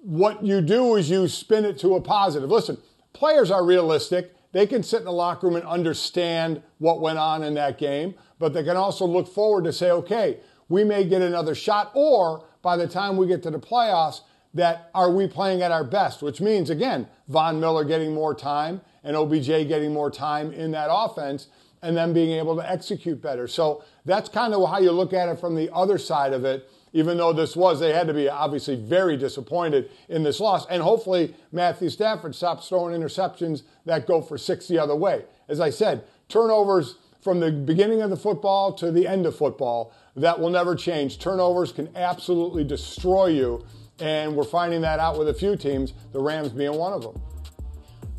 [0.05, 2.51] what you do is you spin it to a positive.
[2.51, 2.77] Listen,
[3.13, 4.35] players are realistic.
[4.51, 8.13] They can sit in the locker room and understand what went on in that game,
[8.37, 10.37] but they can also look forward to say, okay,
[10.69, 14.21] we may get another shot, or by the time we get to the playoffs,
[14.53, 16.21] that are we playing at our best?
[16.21, 20.87] Which means, again, Von Miller getting more time and OBJ getting more time in that
[20.91, 21.47] offense
[21.81, 23.47] and then being able to execute better.
[23.47, 26.69] So that's kind of how you look at it from the other side of it.
[26.95, 30.65] Even though this was, they had to be obviously very disappointed in this loss.
[30.67, 35.25] And hopefully, Matthew Stafford stops throwing interceptions that go for six the other way.
[35.49, 39.91] As I said, turnovers from the beginning of the football to the end of football,
[40.15, 41.19] that will never change.
[41.19, 43.65] Turnovers can absolutely destroy you.
[43.99, 47.21] And we're finding that out with a few teams, the Rams being one of them.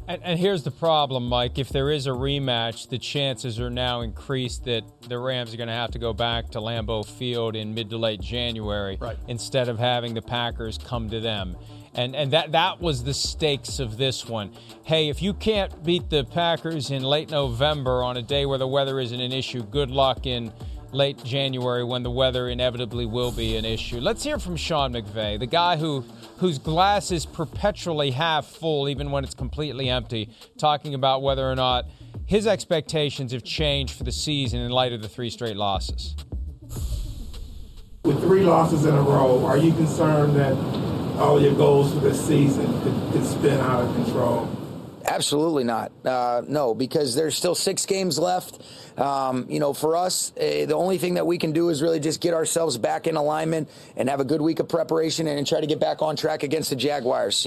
[0.09, 1.59] And, and, here's the problem, Mike.
[1.59, 5.69] If there is a rematch, the chances are now increased that the Rams are going
[5.69, 9.17] to have to go back to Lambeau Field in mid to late January right.
[9.27, 11.57] instead of having the Packers come to them.
[11.95, 14.53] And, and that, that was the stakes of this one.
[14.85, 18.69] Hey, if you can't beat the Packers in late November on a day where the
[18.69, 20.53] weather isn't an issue, good luck in
[20.93, 23.99] late January when the weather inevitably will be an issue.
[23.99, 26.05] Let's hear from Sean McVay, the guy who
[26.39, 31.55] whose glass is perpetually half full even when it's completely empty, talking about whether or
[31.55, 31.87] not
[32.27, 36.15] his expectations have changed for the season in light of the three straight losses.
[38.05, 40.55] With three losses in a row, are you concerned that
[41.19, 44.49] all your goals for this season could, could spin out of control?
[45.09, 45.93] Absolutely not.
[46.05, 48.61] Uh, no, because there's still six games left.
[48.99, 52.01] Um, you know, for us, uh, the only thing that we can do is really
[52.01, 55.61] just get ourselves back in alignment and have a good week of preparation and try
[55.61, 57.47] to get back on track against the Jaguars.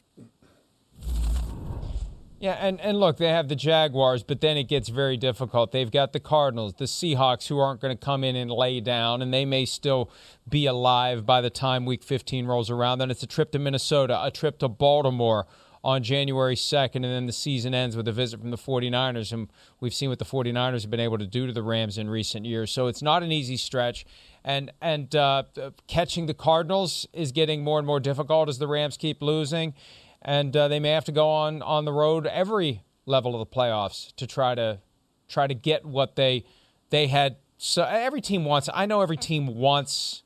[2.40, 5.74] Yeah, and, and look, they have the Jaguars, but then it gets very difficult.
[5.74, 9.22] They've got the Cardinals, the Seahawks, who aren't going to come in and lay down,
[9.22, 10.10] and they may still
[10.48, 13.00] be alive by the time week 15 rolls around.
[13.00, 15.48] Then it's a trip to Minnesota, a trip to Baltimore
[15.84, 19.32] on January 2nd, and then the season ends with a visit from the 49ers.
[19.32, 19.50] And
[19.80, 22.46] we've seen what the 49ers have been able to do to the Rams in recent
[22.46, 22.72] years.
[22.72, 24.06] So it's not an easy stretch.
[24.44, 25.44] And, and uh,
[25.88, 29.74] catching the Cardinals is getting more and more difficult as the Rams keep losing.
[30.22, 33.56] And uh, they may have to go on, on the road every level of the
[33.56, 34.80] playoffs to try to
[35.28, 36.44] try to get what they
[36.90, 37.38] they had.
[37.58, 38.70] So every team wants.
[38.74, 40.24] I know every team wants,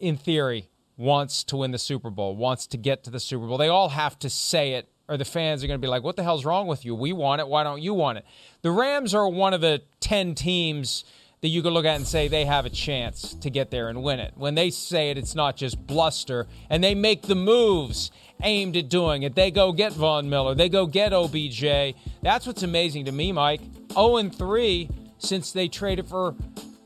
[0.00, 3.58] in theory, wants to win the Super Bowl, wants to get to the Super Bowl.
[3.58, 6.16] They all have to say it, or the fans are going to be like, what
[6.16, 6.94] the hell's wrong with you?
[6.94, 7.48] We want it.
[7.48, 8.26] Why don't you want it?
[8.62, 11.04] The Rams are one of the 10 teams
[11.42, 14.02] that you can look at and say they have a chance to get there and
[14.02, 14.32] win it.
[14.36, 18.12] When they say it, it's not just bluster, and they make the moves
[18.42, 19.34] aimed at doing it.
[19.34, 21.96] They go get Von Miller, they go get OBJ.
[22.22, 23.60] That's what's amazing to me, Mike.
[23.92, 24.88] 0 3
[25.18, 26.34] since they traded for,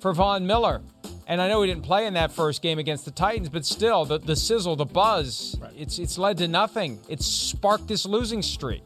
[0.00, 0.80] for Von Miller.
[1.28, 4.04] And I know he didn't play in that first game against the Titans, but still,
[4.04, 5.72] the, the sizzle, the buzz, right.
[5.76, 7.00] it's it's led to nothing.
[7.08, 8.84] It's sparked this losing streak.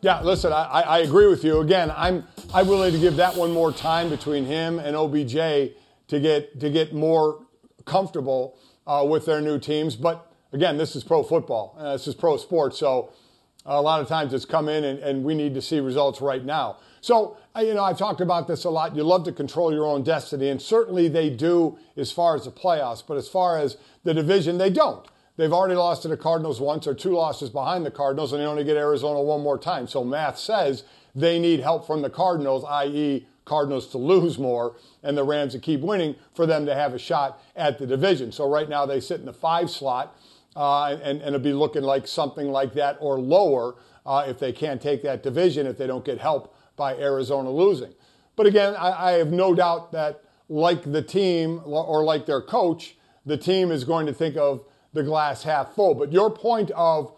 [0.00, 1.58] Yeah, listen, I, I agree with you.
[1.58, 2.24] Again, I'm
[2.54, 6.70] I'm willing to give that one more time between him and OBJ to get to
[6.70, 7.44] get more
[7.84, 8.56] comfortable
[8.86, 9.96] uh, with their new teams.
[9.96, 11.74] But again, this is pro football.
[11.76, 12.78] Uh, this is pro sports.
[12.78, 13.10] So
[13.64, 16.44] a lot of times it's come in and, and we need to see results right
[16.44, 16.76] now.
[17.00, 18.96] So, you know, I've talked about this a lot.
[18.96, 22.50] You love to control your own destiny, and certainly they do as far as the
[22.50, 25.06] playoffs, but as far as the division, they don't.
[25.36, 28.46] They've already lost to the Cardinals once or two losses behind the Cardinals, and they
[28.46, 29.86] only get Arizona one more time.
[29.86, 30.84] So math says
[31.14, 34.74] they need help from the Cardinals, i.e., Cardinals to lose more
[35.04, 38.32] and the Rams to keep winning for them to have a shot at the division.
[38.32, 40.16] So right now they sit in the five slot,
[40.56, 44.52] uh, and, and it'll be looking like something like that or lower uh, if they
[44.52, 47.94] can't take that division, if they don't get help by Arizona losing.
[48.36, 52.96] But again, I, I have no doubt that, like the team or like their coach,
[53.24, 55.94] the team is going to think of the glass half full.
[55.94, 57.12] But your point of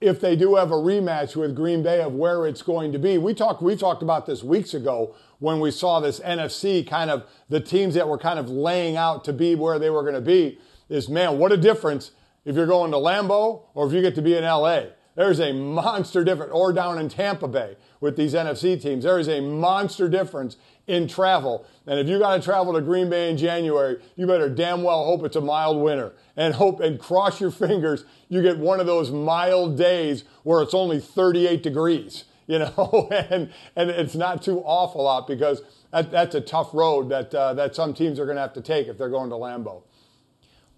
[0.00, 3.18] if they do have a rematch with Green Bay of where it's going to be,
[3.18, 7.24] we talked we talked about this weeks ago when we saw this NFC kind of
[7.48, 10.20] the teams that were kind of laying out to be where they were going to
[10.20, 10.58] be.
[10.88, 12.12] Is man, what a difference
[12.44, 14.86] if you're going to Lambeau or if you get to be in LA.
[15.16, 19.04] There's a monster difference, or down in Tampa Bay with these NFC teams.
[19.04, 20.56] There is a monster difference
[20.86, 21.66] in travel.
[21.86, 25.04] And if you got to travel to Green Bay in January, you better damn well
[25.04, 28.86] hope it's a mild winter and hope and cross your fingers you get one of
[28.86, 34.60] those mild days where it's only 38 degrees, you know, and, and it's not too
[34.60, 35.62] awful out because
[35.92, 38.62] that, that's a tough road that, uh, that some teams are going to have to
[38.62, 39.82] take if they're going to Lambeau.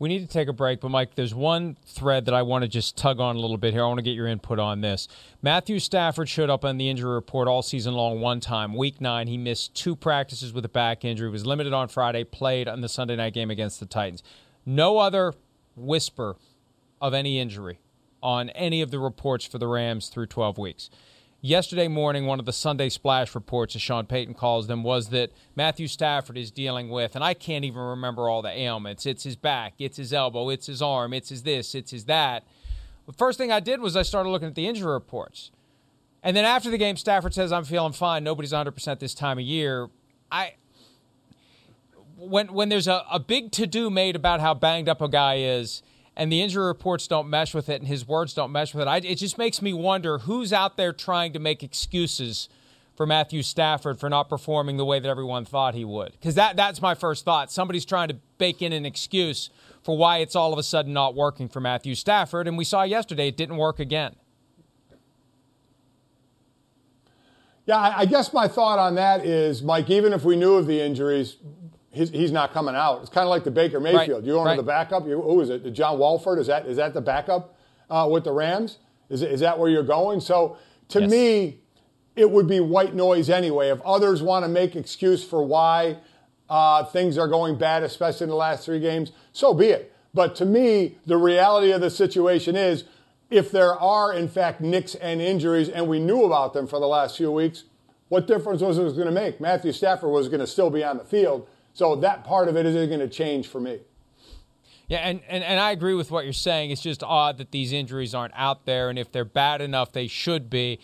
[0.00, 2.68] We need to take a break, but Mike, there's one thread that I want to
[2.68, 3.82] just tug on a little bit here.
[3.82, 5.08] I want to get your input on this.
[5.42, 8.74] Matthew Stafford showed up on the injury report all season long one time.
[8.74, 12.68] Week nine, he missed two practices with a back injury, was limited on Friday, played
[12.68, 14.22] on the Sunday night game against the Titans.
[14.64, 15.34] No other
[15.74, 16.36] whisper
[17.00, 17.80] of any injury
[18.22, 20.90] on any of the reports for the Rams through 12 weeks.
[21.40, 25.30] Yesterday morning, one of the Sunday Splash reports, as Sean Payton calls them, was that
[25.54, 29.06] Matthew Stafford is dealing with, and I can't even remember all the ailments.
[29.06, 32.42] It's his back, it's his elbow, it's his arm, it's his this, it's his that.
[33.06, 35.52] The first thing I did was I started looking at the injury reports.
[36.24, 38.24] And then after the game, Stafford says, I'm feeling fine.
[38.24, 39.88] Nobody's 100% this time of year.
[40.32, 40.54] I.
[42.16, 45.36] When, when there's a, a big to do made about how banged up a guy
[45.36, 45.84] is,
[46.18, 48.88] and the injury reports don't mesh with it and his words don't mesh with it.
[48.88, 52.48] I, it just makes me wonder who's out there trying to make excuses
[52.96, 56.10] for Matthew Stafford for not performing the way that everyone thought he would.
[56.12, 57.52] Because that, that's my first thought.
[57.52, 59.50] Somebody's trying to bake in an excuse
[59.84, 62.48] for why it's all of a sudden not working for Matthew Stafford.
[62.48, 64.16] And we saw yesterday it didn't work again.
[67.64, 70.80] Yeah, I guess my thought on that is, Mike, even if we knew of the
[70.80, 71.36] injuries,
[71.98, 73.00] he's, he's not coming out.
[73.00, 74.08] It's kind of like the Baker Mayfield.
[74.08, 74.24] Right.
[74.24, 74.56] You going right.
[74.56, 75.06] have the backup?
[75.06, 75.70] You, who is it?
[75.72, 76.38] John Wolford?
[76.38, 77.54] Is that is that the backup
[77.90, 78.78] uh, with the Rams?
[79.10, 80.20] Is, is that where you're going?
[80.20, 80.56] So
[80.88, 81.10] to yes.
[81.10, 81.60] me,
[82.16, 83.70] it would be white noise anyway.
[83.70, 85.98] If others want to make excuse for why
[86.48, 89.94] uh, things are going bad, especially in the last three games, so be it.
[90.14, 92.84] But to me, the reality of the situation is
[93.30, 96.86] if there are, in fact, nicks and injuries, and we knew about them for the
[96.86, 97.64] last few weeks,
[98.08, 99.38] what difference was it going to make?
[99.38, 101.46] Matthew Stafford was going to still be on the field.
[101.74, 103.80] So that part of it isn't going to change for me.
[104.88, 106.70] Yeah, and, and, and I agree with what you're saying.
[106.70, 110.06] It's just odd that these injuries aren't out there, and if they're bad enough, they
[110.06, 110.80] should be.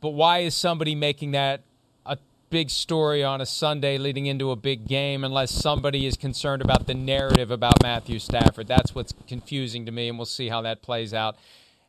[0.00, 1.62] But why is somebody making that
[2.04, 2.18] a
[2.50, 6.88] big story on a Sunday leading into a big game unless somebody is concerned about
[6.88, 8.66] the narrative about Matthew Stafford?
[8.66, 11.36] That's what's confusing to me, and we'll see how that plays out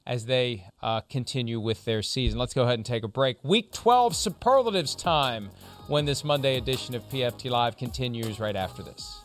[0.06, 2.38] as they uh, continue with their season.
[2.38, 3.44] Let's go ahead and take a break.
[3.44, 5.50] Week 12 superlatives time
[5.88, 9.22] when this Monday edition of PFT Live continues right after this.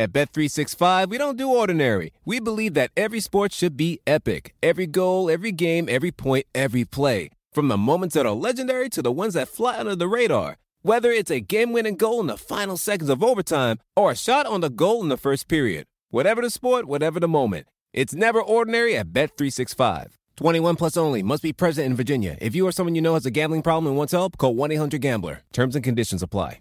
[0.00, 2.12] At Bet365, we don't do ordinary.
[2.24, 4.54] We believe that every sport should be epic.
[4.62, 7.30] Every goal, every game, every point, every play.
[7.52, 10.56] From the moments that are legendary to the ones that fly under the radar.
[10.82, 14.60] Whether it's a game-winning goal in the final seconds of overtime or a shot on
[14.60, 15.86] the goal in the first period.
[16.10, 17.68] Whatever the sport, whatever the moment.
[17.94, 20.06] It's never ordinary at Bet365.
[20.36, 21.22] 21 plus only.
[21.22, 22.36] Must be present in Virginia.
[22.40, 25.42] If you or someone you know has a gambling problem and wants help, call 1-800-GAMBLER.
[25.52, 26.58] Terms and conditions apply.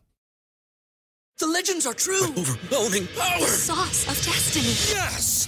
[1.39, 2.27] The legends are true.
[2.37, 3.39] overwhelming power!
[3.39, 4.67] The sauce of destiny.
[4.95, 5.47] Yes!